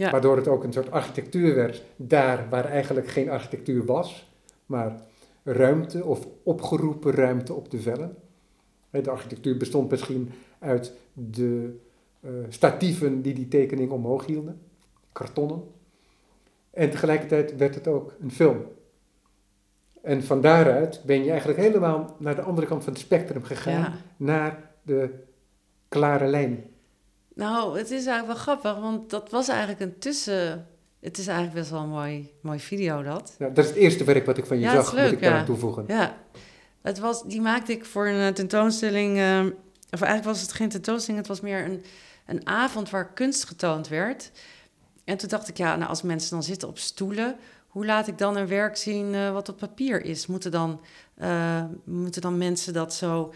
[0.00, 0.10] Ja.
[0.10, 4.32] Waardoor het ook een soort architectuur werd, daar waar eigenlijk geen architectuur was,
[4.66, 5.00] maar
[5.42, 8.16] ruimte of opgeroepen ruimte op de vellen.
[8.90, 11.78] De architectuur bestond misschien uit de
[12.20, 14.60] eh, statieven die die tekening omhoog hielden,
[15.12, 15.62] kartonnen.
[16.70, 18.62] En tegelijkertijd werd het ook een film.
[20.02, 23.80] En van daaruit ben je eigenlijk helemaal naar de andere kant van het spectrum gegaan,
[23.80, 23.92] Ja.
[24.16, 25.10] naar de
[25.88, 26.64] klare lijn.
[27.40, 30.66] Nou, het is eigenlijk wel grappig, want dat was eigenlijk een tussen...
[31.00, 33.34] Het is eigenlijk best wel een mooi, mooi video, dat.
[33.38, 35.20] Ja, dat is het eerste werk wat ik van je Ja, zag, is moet ik
[35.20, 35.38] daar ja.
[35.38, 35.84] aan toevoegen.
[35.86, 36.16] Ja,
[36.82, 39.18] het was, die maakte ik voor een eh, tentoonstelling.
[39.18, 39.44] eh,
[39.90, 41.84] of eigenlijk was het geen tentoonstelling, het was meer een,
[42.26, 44.30] een avond waar kunst getoond werd.
[45.04, 47.36] En toen dacht ik, ja, nou, als mensen dan zitten op stoelen,
[47.70, 50.26] hoe laat ik dan een werk zien eh, wat op papier is?
[50.26, 50.80] Moeten dan,
[51.14, 53.32] eh, moeten dan mensen dat zo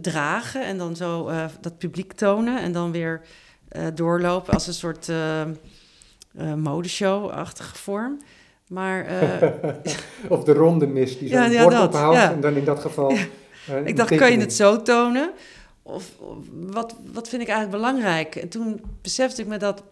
[0.00, 3.20] dragen en dan zo eh, dat publiek tonen en dan weer
[3.68, 5.48] eh, doorlopen als een soort eh, eh,
[6.56, 8.18] modeshow-achtige vorm?
[8.70, 9.50] Maar eh,
[10.28, 12.32] of de ronde mis die zo'n Ja, ja, bord ophoudt ja.
[12.32, 13.10] en dan in dat geval...
[13.66, 15.32] eh, ik dacht, kan je het zo tonen?
[15.82, 18.36] Of, of wat, wat vind ik eigenlijk belangrijk?
[18.36, 19.82] En toen besefte ik me dat,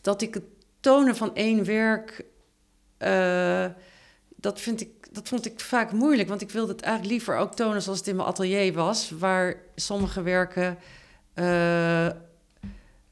[0.00, 0.44] dat ik het
[0.80, 2.24] tonen van één werk,
[2.96, 3.64] eh,
[4.44, 6.28] dat, vind ik, dat vond ik vaak moeilijk.
[6.28, 9.56] Want ik wilde het eigenlijk liever ook tonen zoals het in mijn atelier was, waar
[9.74, 10.78] sommige werken
[11.34, 12.08] eh,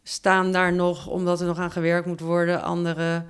[0.03, 3.25] staan daar nog omdat er nog aan gewerkt moet worden, andere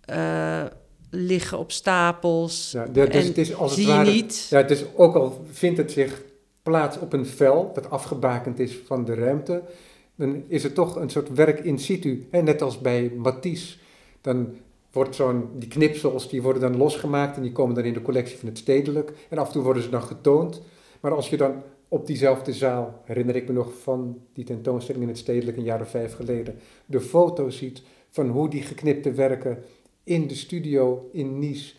[0.00, 0.64] eh,
[1.10, 2.70] liggen op stapels.
[2.70, 4.10] Ja, dus en het is als het ware...
[4.10, 4.46] niet.
[4.50, 6.22] Ja, dus ook al vindt het zich
[6.62, 9.62] plaats op een vel dat afgebakend is van de ruimte,
[10.14, 12.26] dan is het toch een soort werk in situ.
[12.30, 12.42] Hè?
[12.42, 13.76] Net als bij Matisse.
[14.20, 14.54] Dan
[14.96, 18.38] wordt zo'n, die knipsels die worden dan losgemaakt en die komen dan in de collectie
[18.38, 19.12] van het stedelijk.
[19.28, 20.62] En af en toe worden ze dan getoond.
[21.00, 25.08] Maar als je dan op diezelfde zaal, herinner ik me nog van die tentoonstelling in
[25.10, 29.62] het stedelijk een jaar of vijf geleden, de foto's ziet van hoe die geknipte werken
[30.04, 31.74] in de studio in Nice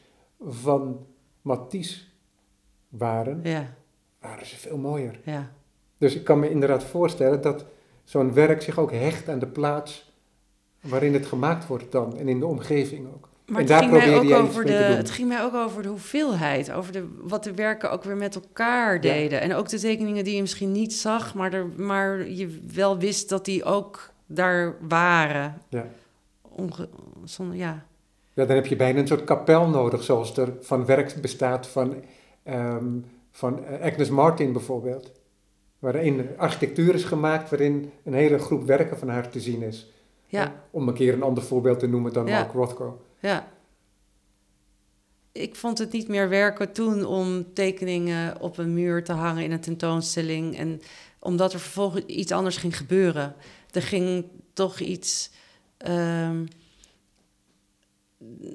[0.48, 1.06] van
[1.42, 2.02] Matisse
[2.90, 3.76] waren, Ja,
[4.22, 5.20] waren ze veel mooier.
[5.24, 5.52] ja.
[5.98, 7.66] Dus ik kan me inderdaad voorstellen dat
[8.04, 10.07] zo'n werk zich ook hecht aan de plaats
[10.82, 13.30] waarin het gemaakt wordt dan en in de omgeving ook.
[13.46, 15.90] Maar En het daar ging, mij ook over de, het ging mij ook over de
[15.90, 19.42] hoeveelheid, over de, wat de werken ook weer met elkaar deden.
[19.42, 23.30] En ook de tekeningen die je misschien niet zag, maar, er, maar je wel wist
[23.30, 25.62] dat die ook daar waren.
[25.70, 25.86] Ja.
[26.42, 26.90] Onge,
[27.24, 27.86] zonder, ja.
[28.34, 31.96] Ja, dan heb je bijna een soort kapel nodig, zoals er van werk bestaat van,
[32.44, 32.86] ehm,
[33.32, 35.12] van eh, Agnes Martin bijvoorbeeld.
[35.80, 39.92] Waarin architectuur is gemaakt waarin een hele groep werken van haar te zien is.
[40.28, 40.64] Ja?
[40.72, 42.40] Om een keer een ander voorbeeld te noemen dan Ja.
[42.40, 43.02] Mark Rothko.
[43.20, 43.56] ja.
[45.32, 49.52] Ik vond het niet meer werken toen om tekeningen op een muur te hangen in
[49.52, 50.58] een tentoonstelling.
[50.58, 50.82] En
[51.20, 53.36] omdat er vervolgens iets anders ging gebeuren.
[53.72, 55.32] Er ging toch iets.
[55.78, 56.46] ehm,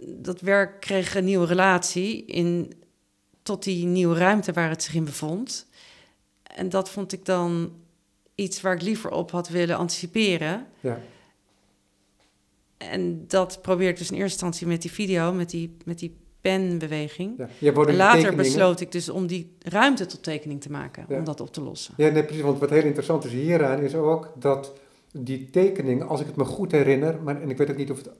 [0.06, 2.72] dat werk kreeg een nieuwe relatie in,
[3.42, 5.66] tot die nieuwe ruimte waar het zich in bevond.
[6.42, 7.72] En dat vond ik dan
[8.34, 10.66] iets waar ik liever op had willen anticiperen.
[10.80, 10.98] Ja.
[12.90, 16.16] En dat probeer ik dus in eerste instantie met die video, met die, met die
[16.40, 17.34] penbeweging.
[17.38, 17.48] Ja.
[17.58, 21.16] Je En later besloot ik dus om die ruimte tot tekening te maken, Ja.
[21.18, 21.94] om dat op te lossen.
[21.96, 22.42] Ja, nee, precies.
[22.42, 24.72] Want wat heel interessant is hieraan is ook dat
[25.12, 27.96] die tekening, als ik het me goed herinner, maar, en ik weet ook niet of
[27.96, 28.10] het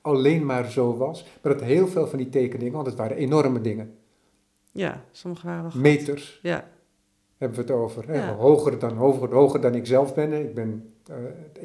[0.00, 3.60] alleen maar zo was, maar dat heel veel van die tekeningen, want het waren enorme
[3.60, 3.94] dingen,
[4.72, 6.68] Ja, sommige waren wel meters Ja,
[7.36, 8.08] hebben we het over.
[8.08, 8.14] Hè?
[8.14, 8.34] Ja.
[8.36, 10.32] Hoger, dan, hoger, hoger dan ik zelf ben.
[10.32, 11.16] Ik ben eh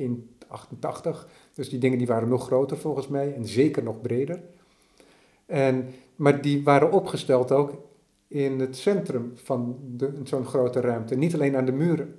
[0.10, 1.28] 1,88,
[1.58, 4.42] dus die dingen die waren nog groter volgens mij en zeker nog breder.
[5.46, 7.74] En, maar die waren opgesteld ook
[8.28, 12.16] in het centrum van de- zo'n grote ruimte, niet alleen aan de muren.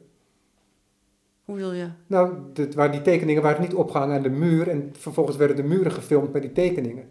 [1.45, 1.89] hoe wil je?
[2.07, 5.62] Nou, dit, waar die tekeningen waren niet opgehangen aan de muur en vervolgens werden de
[5.62, 7.09] muren gefilmd met die tekeningen.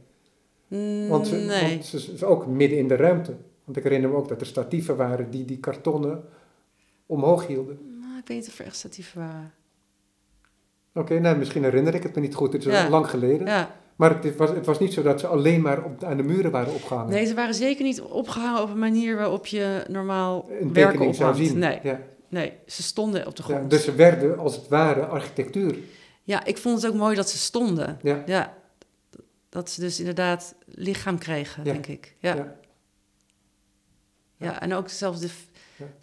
[1.10, 1.70] Want ze, nee.
[1.70, 3.36] want ze, ze ook midden in de ruimte.
[3.64, 6.24] Want ik herinner me ook dat er statieven waren die die kartonnen
[7.06, 7.78] omhoog hielden.
[8.02, 9.54] Nou, ik weet niet of er echt statieven waren.
[10.98, 12.90] Oké, nou misschien herinner ik het me niet goed, het is Ja.
[12.90, 13.48] lang geleden.
[13.48, 13.76] Ja.
[13.96, 16.52] Maar het was, het was niet zo dat ze alleen maar op, aan de muren
[16.52, 17.14] waren opgehangen.
[17.14, 21.30] Nee, ze waren zeker niet opgehangen op een manier waarop je normaal een werken zou
[21.30, 21.38] ophangt.
[21.38, 21.58] zien.
[21.60, 22.00] Nee, Ja.
[22.30, 23.70] nee, ze stonden op de grond.
[23.70, 25.78] dus ze werden als het ware architectuur.
[26.24, 28.00] Ja, ik vond het ook mooi dat ze stonden.
[28.26, 28.54] Ja.
[29.50, 32.16] Dat ze dus inderdaad lichaam kregen, denk ik.
[32.20, 32.36] Ja.
[32.36, 32.56] Ja.
[34.38, 34.62] Ja.
[34.62, 35.20] en ook zelfs.
[35.20, 35.30] De-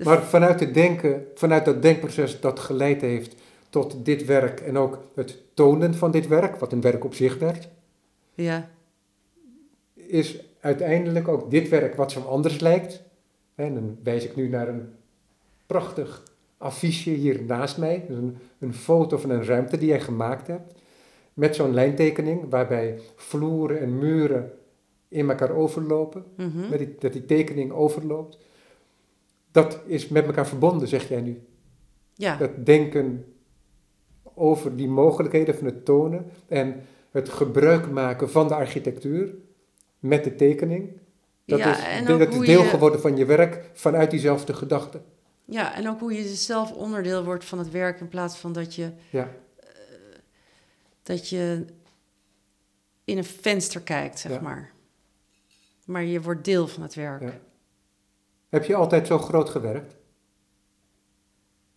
[0.05, 3.35] Maar vanuit het denken, vanuit dat denkproces dat geleid heeft
[3.75, 7.39] tot dit werk en ook het tonen van dit werk, wat een werk op zich
[7.39, 7.69] werd,
[8.35, 8.71] Ja,
[9.95, 13.03] is uiteindelijk ook dit werk wat zo anders lijkt.
[13.55, 14.93] En dan wijs ik nu naar een
[15.67, 16.23] prachtig
[16.59, 20.75] affiche hier naast mij, dus een, een foto van een ruimte die jij gemaakt hebt,
[21.33, 24.53] met zo'n lijntekening waarbij vloeren en muren
[25.09, 26.69] in elkaar overlopen, mhm.
[26.71, 28.39] met die, dat die tekening overloopt.
[29.51, 31.43] Dat is met elkaar verbonden, zeg jij nu.
[32.15, 32.37] ja.
[32.37, 33.34] Het denken
[34.35, 39.35] over die mogelijkheden van het tonen en het gebruik maken van de architectuur
[39.99, 40.91] met de tekening.
[41.47, 45.01] Dat Ja, is, en dat is deel je- geworden van je werk vanuit diezelfde gedachte.
[45.45, 48.53] ja, en ook hoe je dus zelf onderdeel wordt van het werk in plaats van
[48.53, 49.29] dat je, Ja,
[51.03, 51.65] dat je
[53.05, 54.41] in een venster kijkt, zeg Ja.
[54.41, 54.73] maar.
[55.87, 57.21] Maar je wordt deel van het werk.
[57.23, 57.39] Ja.
[58.49, 59.97] Heb je altijd zo groot gewerkt?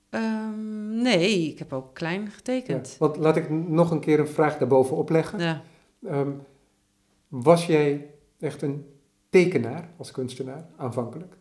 [0.10, 2.30] Ehm, nee, ik heb ook klein Ja.
[2.30, 2.96] getekend.
[3.00, 5.40] Want laat ik nog een keer een vraag daarbovenop leggen.
[5.40, 5.62] Ja.
[6.06, 6.32] Ehm,
[7.28, 8.86] Was jij echt een
[9.30, 11.36] tekenaar als kunstenaar aanvankelijk?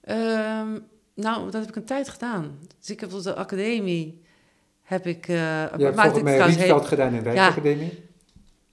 [0.00, 0.78] Ehm,
[1.14, 2.58] nou, dat heb ik een tijd gedaan.
[2.78, 4.22] Dus ik heb op de academie
[4.82, 5.28] heb ik.
[5.28, 8.04] Uh, Je hebt volgens mij Rietveld heel- gedaan in de Rijksacademie.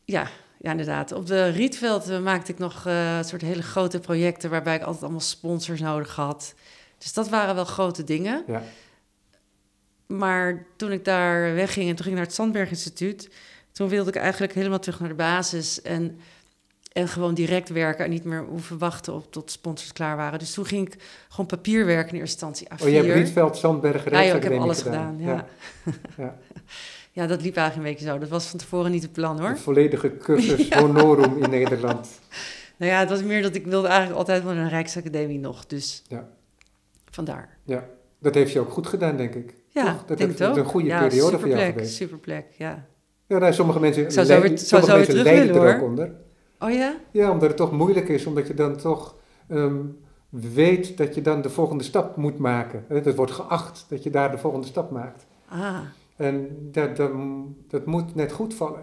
[0.06, 0.28] Ja,
[0.60, 1.12] ja, inderdaad.
[1.12, 5.04] Op de Rietveld eh, maakte ik nog een soort hele grote projecten waarbij ik altijd
[5.04, 6.56] allemaal sponsors nodig had.
[7.04, 8.44] Dus dat waren wel grote dingen.
[8.48, 8.62] Ja.
[10.08, 13.30] Maar toen ik daar wegging en toen ging ik naar het Sandberg Instituut,
[13.72, 16.20] toen wilde ik eigenlijk helemaal terug naar de basis en,
[16.92, 20.40] en gewoon direct werken en niet meer hoeven wachten op tot sponsors klaar waren.
[20.40, 22.68] Dus toen ging ik gewoon papier werken in eerste instantie.
[22.68, 22.84] A4.
[22.84, 25.16] Oh, je hebt Rietveld, Zandberg, Ja, joh, ik heb Rijksacademie alles gedaan.
[25.20, 25.46] ja.
[26.18, 26.38] Ja.
[27.12, 27.28] Ja.
[27.28, 28.20] dat liep eigenlijk een beetje zo.
[28.20, 29.50] Dat was van tevoren niet het plan hoor.
[29.50, 32.08] Een volledige cursus honorum in Nederland.
[32.78, 35.66] Nou ja, het was meer dat ik wilde eigenlijk altijd wel naar een Rijksacademie nog.
[35.66, 36.28] Dus Ja.
[37.16, 37.58] Vandaar.
[37.64, 37.86] Ja,
[38.20, 39.54] dat heeft je ook goed gedaan, denk ik.
[39.68, 40.06] Ja, Toch?
[40.06, 40.58] Dat denk heeft- het ook.
[40.58, 41.94] een goede ja, periode voor jou geweest.
[41.96, 42.86] Superplek, ja.
[43.28, 46.12] Ja, nou, sommige mensen, zou lijden- weer- sommige mensen er ook onder.
[46.60, 46.96] Oh ja?
[47.12, 49.16] Ja, omdat het toch moeilijk is, omdat je dan toch
[49.48, 49.78] ehm,
[50.30, 52.86] weet dat je dan de volgende stap moet maken.
[53.04, 55.26] Dat wordt geacht dat je daar de volgende stap maakt.
[55.48, 55.80] Ah,
[56.16, 57.12] En dat, dat,
[57.68, 58.82] dat moet net goed vallen.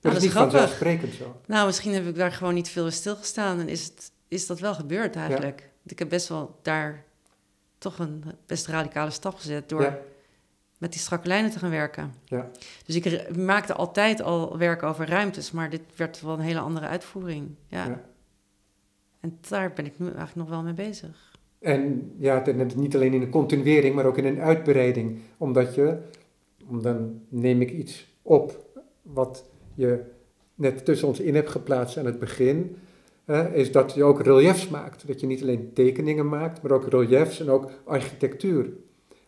[0.00, 1.36] Dat dat is is niet vanzelfsprekend zo.
[1.46, 4.60] nou misschien heb ik daar gewoon niet veel bij stilgestaan en is, het, is dat
[4.60, 5.58] wel gebeurd eigenlijk.
[5.58, 7.04] Want Ik heb best wel daar
[7.82, 9.98] toch een best radicale stap gezet door Ja,
[10.78, 12.14] met die strakke lijnen te gaan werken.
[12.24, 12.50] Ja.
[12.86, 16.86] Dus ik maakte altijd al werk over ruimtes, maar dit werd wel een hele andere
[16.86, 17.48] uitvoering.
[17.66, 17.86] Ja.
[17.86, 18.00] Ja.
[19.20, 21.32] En daar ben ik nu eigenlijk nog wel mee bezig.
[21.58, 22.42] En ja,
[22.74, 25.18] niet alleen in een continuering, maar ook in een uitbreiding.
[25.36, 25.98] Omdat je,
[26.66, 28.66] om dan neem ik iets op
[29.02, 30.04] wat je
[30.54, 32.76] net tussen ons in hebt geplaatst aan het begin,
[33.24, 35.06] hè, is dat je ook reliefs maakt.
[35.06, 38.66] Dat je niet alleen tekeningen maakt, maar ook reliefs en ook architectuur.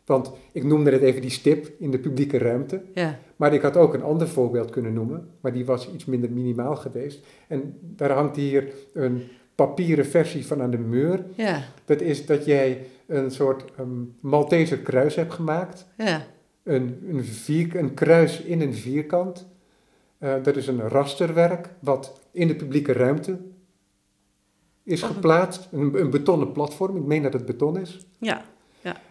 [0.04, 3.76] Want ik noemde net even die stip in de publieke ruimte, Ja, maar ik had
[3.76, 7.26] ook een ander voorbeeld kunnen noemen, maar die was iets minder minimaal geweest.
[7.48, 9.22] En daar hangt hier een
[9.54, 11.24] papieren versie van aan de muur.
[11.34, 13.64] ja, Dat is dat jij een soort
[14.20, 15.86] Malteser kruis hebt gemaakt.
[15.96, 16.26] ja.
[16.62, 19.46] Een, een, vier, een kruis in een vierkant.
[20.18, 23.38] Eh, dat is een rasterwerk wat in de publieke ruimte
[24.84, 25.68] is geplaatst.
[25.72, 28.06] Een, een betonnen platform, ik meen dat het beton is.
[28.18, 28.44] Ja,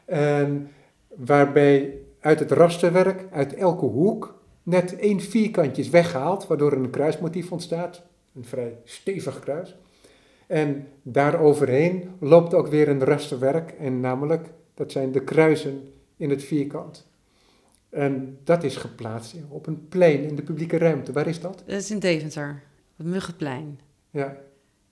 [0.05, 0.69] En
[1.15, 6.89] waarbij uit het rasterwerk, uit elke hoek, net één vierkantje is weggehaald, waardoor er een
[6.89, 8.01] kruismotief ontstaat.
[8.35, 9.75] Een vrij stevig kruis.
[10.47, 16.43] En daaroverheen loopt ook weer een rasterwerk, en namelijk, dat zijn de kruisen in het
[16.43, 17.07] vierkant.
[17.89, 21.11] En dat is geplaatst op een plein in de publieke ruimte.
[21.11, 21.63] Waar is dat?
[21.65, 22.63] dat is in Deventer,
[22.95, 23.79] het Muggenplein.
[24.09, 24.37] Ja,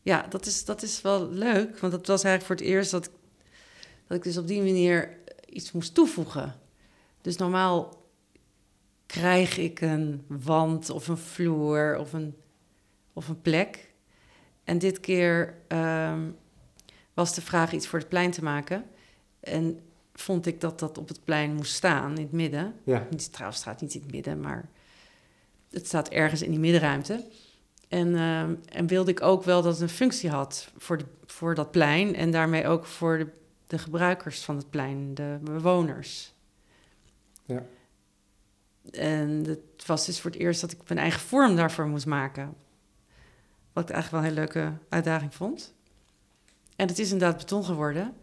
[0.01, 3.05] Ja, dat is, dat is wel leuk, want dat was eigenlijk voor het eerst dat
[3.05, 3.11] ik,
[4.07, 5.17] dat ik dus op die manier
[5.49, 6.55] iets moest toevoegen.
[7.21, 8.05] Dus normaal
[9.05, 12.35] krijg ik een wand of een vloer of een,
[13.13, 13.89] of een plek.
[14.63, 16.29] En dit keer ehm,
[17.13, 18.85] was de vraag iets voor het plein te maken.
[19.39, 19.79] En
[20.13, 22.75] vond ik dat dat op het plein moest staan, in het midden.
[22.83, 24.69] ja, Niet, trouwens, het staat niet in het midden, maar
[25.69, 27.25] het staat ergens in die middenruimte.
[27.91, 31.55] En, ehm, en wilde ik ook wel dat het een functie had voor, de, voor
[31.55, 33.27] dat plein en daarmee ook voor de,
[33.67, 36.33] de gebruikers van het plein, de bewoners.
[37.45, 37.63] Ja.
[38.91, 42.55] En het was dus voor het eerst dat ik mijn eigen vorm daarvoor moest maken.
[43.73, 45.73] Wat ik eigenlijk wel een hele leuke uitdaging vond.
[46.75, 48.13] En het is inderdaad beton geworden.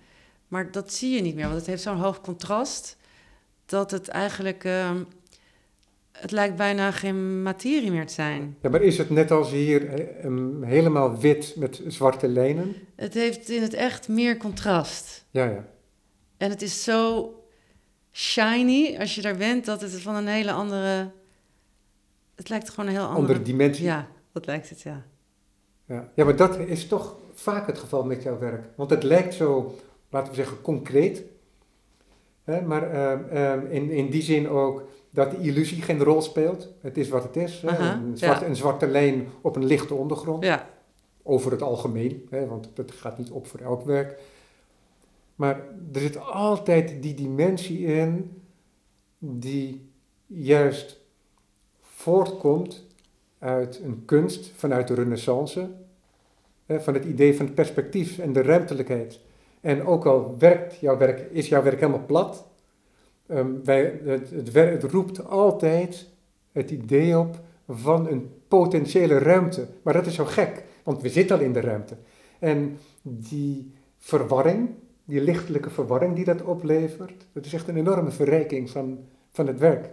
[0.48, 2.96] Maar dat zie je niet meer, want het heeft zo'n hoog contrast
[3.66, 4.64] dat het eigenlijk.
[4.64, 5.02] ehm,
[6.20, 8.56] het lijkt bijna geen materie meer te zijn.
[8.62, 8.68] ja.
[8.68, 12.74] Maar is het net als hier em, helemaal wit met zwarte lijnen?
[12.96, 15.24] Het heeft in het echt meer contrast.
[15.30, 15.66] Ja, ja.
[16.36, 17.32] En het is zo
[18.12, 21.10] shiny als je daar bent dat het van een hele andere.
[22.34, 23.20] Het lijkt gewoon een heel andere.
[23.20, 23.84] Andere dimensie.
[23.84, 25.06] Ja, dat lijkt het, ja.
[25.86, 26.10] Ja.
[26.14, 28.64] ja, maar dat is toch vaak het geval met jouw werk.
[28.76, 29.74] Want het lijkt zo,
[30.10, 31.22] laten we zeggen, concreet.
[32.48, 32.62] Hè?
[32.62, 36.68] Maar ehm, ehm, in, in die zin ook dat de illusie geen rol speelt.
[36.80, 37.66] Het is wat het is.
[37.66, 38.50] Aha, een, zwarte, ja.
[38.50, 40.44] een zwarte lijn op een lichte ondergrond.
[40.44, 40.68] Ja,
[41.22, 42.46] Over het algemeen, hè?
[42.46, 44.20] want dat gaat niet op voor elk werk.
[45.34, 45.60] Maar
[45.92, 48.42] er zit altijd die dimensie in
[49.18, 49.90] die
[50.26, 51.00] juist
[51.80, 52.86] voortkomt
[53.38, 55.70] uit een kunst vanuit de renaissance,
[56.66, 59.20] hè, van het idee van het perspectief en de ruimtelijkheid.
[59.60, 62.46] En ook al werkt jouw werk, is jouw werk helemaal plat,
[63.26, 66.06] ehm, wij, het, het, roept altijd
[66.52, 69.66] het idee op van een potentiële ruimte.
[69.82, 71.96] Maar dat is zo gek, want we zitten al in de ruimte.
[72.38, 74.68] En die verwarring,
[75.04, 78.98] die lichtelijke verwarring die dat oplevert, dat is echt een enorme verrijking van,
[79.30, 79.90] van het werk.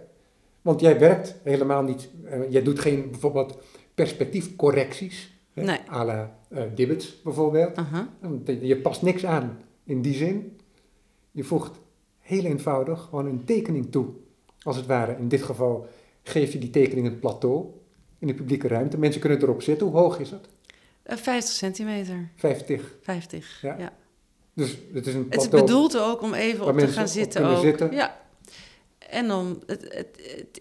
[0.62, 3.58] Want jij werkt helemaal niet, eh, jij doet geen bijvoorbeeld
[3.94, 5.35] perspectiefcorrecties.
[5.64, 5.78] Nee.
[5.90, 6.38] à la
[6.74, 7.72] Dibbets bijvoorbeeld.
[8.60, 10.56] Je past niks aan in die zin.
[11.30, 11.80] Je voegt
[12.18, 14.06] heel eenvoudig gewoon een tekening toe.
[14.62, 15.86] Als het ware, in dit geval
[16.22, 17.66] geef je die tekening een plateau
[18.18, 18.98] in de publieke ruimte.
[18.98, 19.86] Mensen kunnen erop zitten.
[19.86, 20.46] Hoe hoog is het?
[21.02, 22.94] Eh, 50 centimeter, 50.
[23.02, 23.58] 50.
[23.62, 23.76] Ja.
[23.78, 23.92] Ja.
[24.54, 25.64] Dus het is een Het is plateau.
[25.66, 27.60] bedoeld ook om even op te gaan zitten ook.
[27.62, 27.92] zitten.
[27.92, 28.24] Ja.
[28.98, 30.08] En dan, het, het,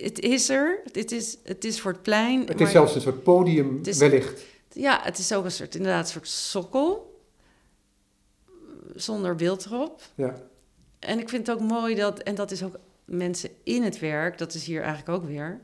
[0.02, 2.40] het, is er, het is, het is voor het plein.
[2.40, 4.44] Het maar- is zelfs een soort podium is- wellicht.
[4.76, 7.20] Ja, het is ook een soort, inderdaad, een soort sokkel.
[8.96, 10.02] Zonder beeld erop.
[10.16, 10.36] Ja.
[11.00, 14.38] En ik vind het ook mooi dat, en dat is ook mensen in het werk,
[14.38, 15.62] dat is hier eigenlijk ook weer.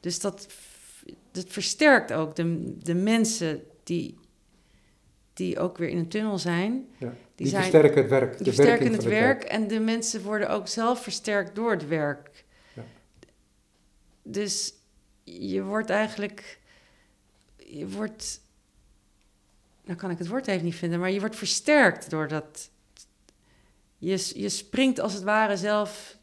[0.00, 0.46] Dus dat,
[1.30, 4.18] dat versterkt ook de, de mensen die,
[5.32, 6.88] die ook weer in een tunnel zijn.
[6.98, 7.06] Ja.
[7.08, 8.38] Die, Die, zijn, versterken het werk.
[8.38, 11.88] de die versterken het van werk en de mensen worden ook zelf versterkt door het
[11.88, 12.44] werk.
[12.72, 12.82] Ja.
[14.22, 14.72] Dus
[15.24, 16.58] je wordt eigenlijk,
[17.70, 18.40] je wordt,
[19.84, 22.70] nou kan ik het woord even niet vinden, maar je wordt versterkt door dat.
[23.98, 26.16] Je, je springt als het ware zelf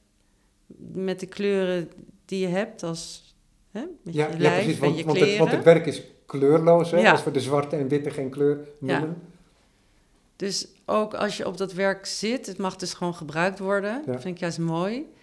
[0.92, 1.92] met de kleuren
[2.26, 3.34] die je hebt, als
[3.72, 4.80] hè, met Ja, je ja, lijf precies.
[4.80, 6.92] en Want, je want, het, want het werk is kleurloos.
[6.92, 7.12] Hè, Ja.
[7.12, 9.22] Als we de zwarte en witte geen kleur noemen.
[10.36, 14.12] Dus ook als je op dat werk zit, het mag dus gewoon gebruikt worden, Ja.
[14.12, 15.14] dat vind ik juist mooi,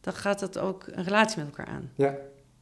[0.00, 1.90] dan gaat dat ook een relatie met elkaar aan.
[1.94, 2.16] Ja,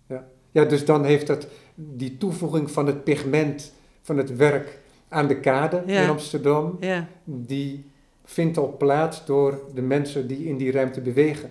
[0.07, 0.29] ja.
[0.51, 3.72] Ja, dus dan heeft dat die toevoeging van het pigment
[4.03, 4.78] van het werk
[5.09, 6.03] aan de kade Ja.
[6.03, 7.84] in Amsterdam, Ja, die
[8.24, 11.51] vindt al plaats door de mensen die in die ruimte bewegen.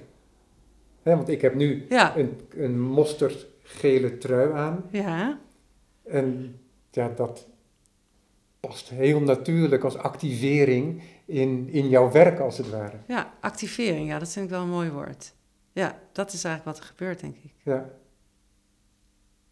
[1.03, 5.39] Hè, want ik heb nu ja, een, een mosterdgele trui aan ja,
[6.03, 6.59] en
[6.91, 7.47] ja, dat
[8.59, 12.97] past heel natuurlijk als activering in, in jouw werk als het ware.
[13.07, 15.33] ja, activering, ja, dat vind ik wel een mooi woord.
[15.71, 17.51] Ja, dat is eigenlijk wat er gebeurt, denk ik.
[17.63, 17.89] Ja,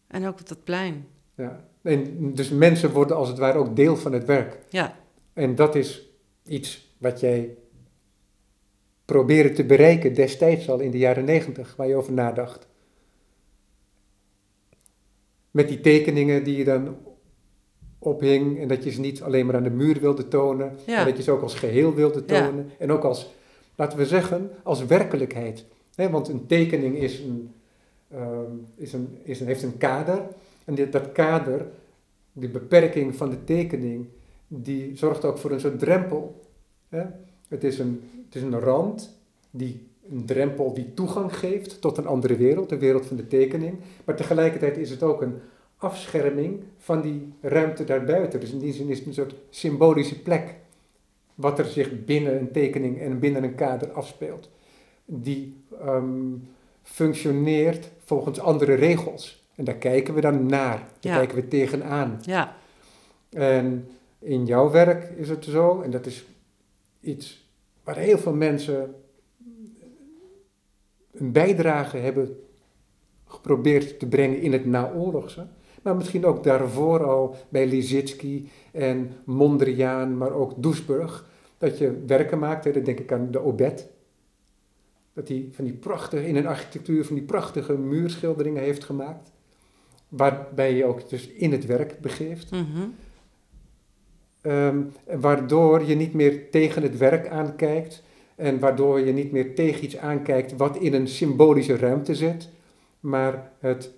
[0.08, 1.06] En ook op dat plein.
[1.34, 1.64] ja.
[1.82, 4.58] En dus mensen worden als het ware ook deel van het werk.
[4.68, 4.96] Ja,
[5.32, 6.08] En dat is
[6.46, 7.56] iets wat jij
[9.04, 12.66] probeerde te bereiken destijds al in de jaren negentig, waar je over nadacht.
[15.50, 16.96] Met die tekeningen die je dan
[17.98, 20.96] ophing en dat je ze niet alleen maar aan de muur wilde tonen, Ja.
[20.96, 22.46] maar dat je ze ook als geheel wilde Ja.
[22.46, 23.34] tonen en ook als,
[23.74, 25.64] laten we zeggen, als werkelijkheid.
[25.94, 27.54] Want een tekening is een,
[28.10, 30.28] ehm, is een, is heeft een kader
[30.64, 31.66] en dat kader,
[32.32, 34.06] die beperking van de tekening,
[34.46, 36.40] die zorgt ook voor een soort drempel.
[36.88, 37.04] Hè?
[37.48, 39.18] Het, is een, het is een rand,
[39.50, 43.78] die, een drempel die toegang geeft tot een andere wereld, de wereld van de tekening.
[44.04, 45.34] Maar tegelijkertijd is het ook een
[45.76, 48.40] afscherming van die ruimte daarbuiten.
[48.40, 50.54] Dus in die zin is het een soort symbolische plek,
[51.34, 54.50] wat er zich binnen een tekening en binnen een kader afspeelt.
[55.04, 56.32] Die ehm,
[56.86, 59.44] functioneert volgens andere regels.
[59.54, 61.16] En daar kijken we dan naar, daar Ja.
[61.16, 62.18] kijken we tegenaan.
[62.22, 62.56] ja,
[63.30, 66.26] En in jouw werk is het zo, en dat is
[67.00, 67.48] iets
[67.84, 68.94] waar heel veel mensen
[71.12, 72.38] een bijdrage hebben
[73.26, 75.46] geprobeerd te brengen in het naoorlogse.
[75.82, 81.28] Maar misschien ook daarvoor al bij Liszitsky en Mondriaan, maar ook Doesburg.
[81.58, 83.88] Dat je werken maakt, hè, dan denk ik aan de Obed.
[85.16, 89.32] Dat hij van die prachtige, in een architectuur van die prachtige muurschilderingen heeft gemaakt.
[90.08, 92.50] Waarbij je ook dus in het werk begeeft.
[92.50, 92.88] mhm,
[94.46, 94.82] Ehm,
[95.20, 98.02] waardoor je niet meer tegen het werk aankijkt
[98.34, 102.48] en waardoor je niet meer tegen iets aankijkt wat in een symbolische ruimte zit,
[103.00, 103.90] maar het,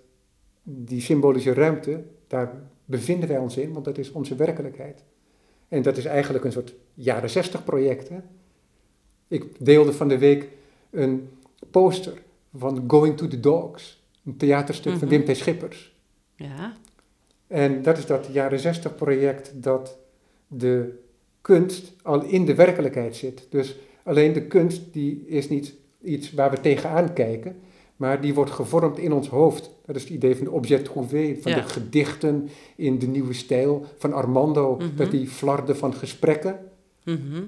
[0.62, 2.52] die symbolische ruimte, daar
[2.84, 5.04] bevinden wij ons in, want dat is onze werkelijkheid.
[5.68, 8.08] En dat is eigenlijk een soort jaren zestig project.
[8.08, 8.18] Hè?
[9.28, 10.48] Ik deelde van de week
[10.90, 11.28] een
[11.70, 12.22] poster
[12.56, 15.22] van Going to the Dogs, een theaterstuk van Mhm.
[15.24, 15.36] Wim T.
[15.36, 15.96] Schippers.
[16.34, 16.76] ja,
[17.46, 19.98] En dat is dat jaren 60 project dat
[20.46, 20.98] de
[21.40, 23.46] kunst al in de werkelijkheid zit.
[23.50, 27.56] Dus alleen de kunst die is niet iets waar we tegenaan kijken,
[27.96, 29.70] maar die wordt gevormd in ons hoofd.
[29.86, 31.58] Dat is het idee van de objet trouvé, van Ja.
[31.60, 34.96] de gedichten in de nieuwe stijl van Armando, Mhm.
[34.96, 36.58] dat die flarden van gesprekken
[37.04, 37.42] mhm.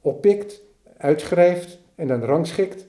[0.00, 0.60] oppikt,
[0.96, 2.86] uitschrijft en dan rangschikt.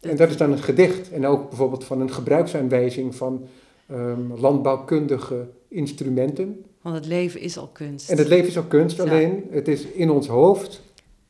[0.00, 1.10] En dat is dan een gedicht.
[1.10, 3.46] En ook bijvoorbeeld van een gebruiksaanwijzing van
[3.86, 6.64] ehm, landbouwkundige instrumenten.
[6.82, 8.10] Want het leven is al kunst.
[8.10, 10.82] En het leven is ook kunst, alleen het is in ons hoofd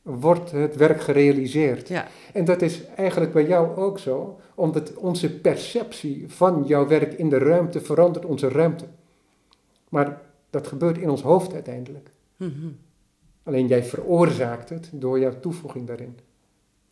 [0.02, 1.88] wordt het werk gerealiseerd.
[1.88, 7.12] Ja, En dat is eigenlijk bij jou ook zo, omdat onze perceptie van jouw werk
[7.12, 8.84] in de ruimte verandert onze ruimte.
[9.88, 12.10] Maar dat gebeurt in ons hoofd uiteindelijk.
[12.36, 12.68] mhm.
[13.42, 16.18] Alleen jij veroorzaakt het door jouw toevoeging daarin.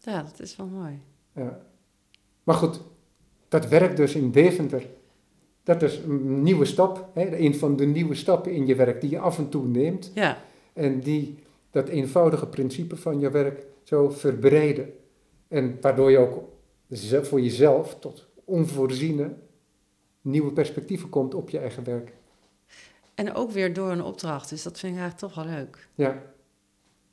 [0.05, 1.01] Ja, dat is wel mooi.
[1.35, 1.61] Ja.
[2.43, 2.81] Maar goed,
[3.49, 4.87] dat werk dus in Deventer,
[5.63, 9.11] Dat is een nieuwe stap, hè, een van de nieuwe stappen in je werk die
[9.11, 10.11] je af en toe neemt.
[10.15, 10.39] Ja,
[10.73, 11.39] En die
[11.71, 14.93] dat eenvoudige principe van je werk zo verbreden.
[15.49, 16.49] En waardoor je ook
[17.23, 19.35] voor jezelf tot onvoorziene
[20.21, 22.13] nieuwe perspectieven komt op je eigen werk.
[23.15, 24.49] en ook weer door een opdracht.
[24.49, 25.89] Dus dat vind ik eigenlijk toch wel leuk.
[25.95, 26.23] Ja,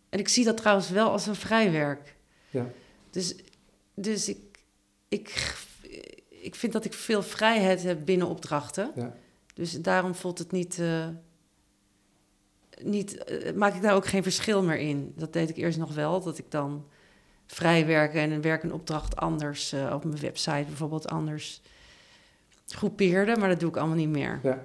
[0.10, 2.16] En ik zie dat trouwens wel als een vrij werk.
[2.50, 2.72] Ja.
[3.10, 3.36] Dus,
[3.94, 4.38] dus ik,
[5.08, 5.56] ik,
[6.30, 8.92] ik vind dat ik veel vrijheid heb binnen opdrachten.
[8.96, 9.16] Ja.
[9.54, 10.80] Dus daarom voelt het niet.
[10.80, 11.08] eh,
[12.82, 15.14] niet eh, maak ik daar ook geen verschil meer in.
[15.16, 16.22] Dat deed ik eerst nog wel.
[16.22, 16.86] Dat ik dan
[17.46, 21.62] vrij werken en een werk en opdracht anders eh, op mijn website bijvoorbeeld anders
[22.68, 23.36] groepeerde.
[23.38, 24.40] Maar dat doe ik allemaal niet meer.
[24.44, 24.64] ja.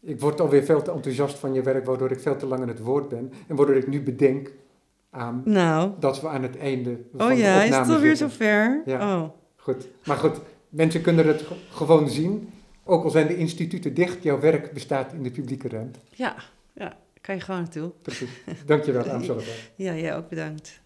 [0.00, 2.68] Ik word alweer veel te enthousiast van je werk, waardoor ik veel te lang aan
[2.68, 3.32] het woord ben.
[3.46, 4.50] En waardoor ik nu bedenk
[5.16, 5.90] aan Nou.
[6.00, 8.82] dat we aan het einde van Oh de ja, is opname het alweer zover?
[8.86, 9.16] Ja.
[9.22, 9.28] Oh.
[9.56, 9.88] Goed.
[10.04, 12.50] Maar goed, mensen kunnen het ge- gewoon zien.
[12.84, 15.98] Ook al zijn de instituten dicht, jouw werk bestaat in de publieke ruimte.
[16.14, 16.34] Ja,
[16.74, 17.90] ja, kan je gewoon naartoe.
[18.02, 18.28] Precies.
[18.66, 19.44] Dankjewel, Amsterdam.
[19.76, 20.80] Ja, jij ook bedankt.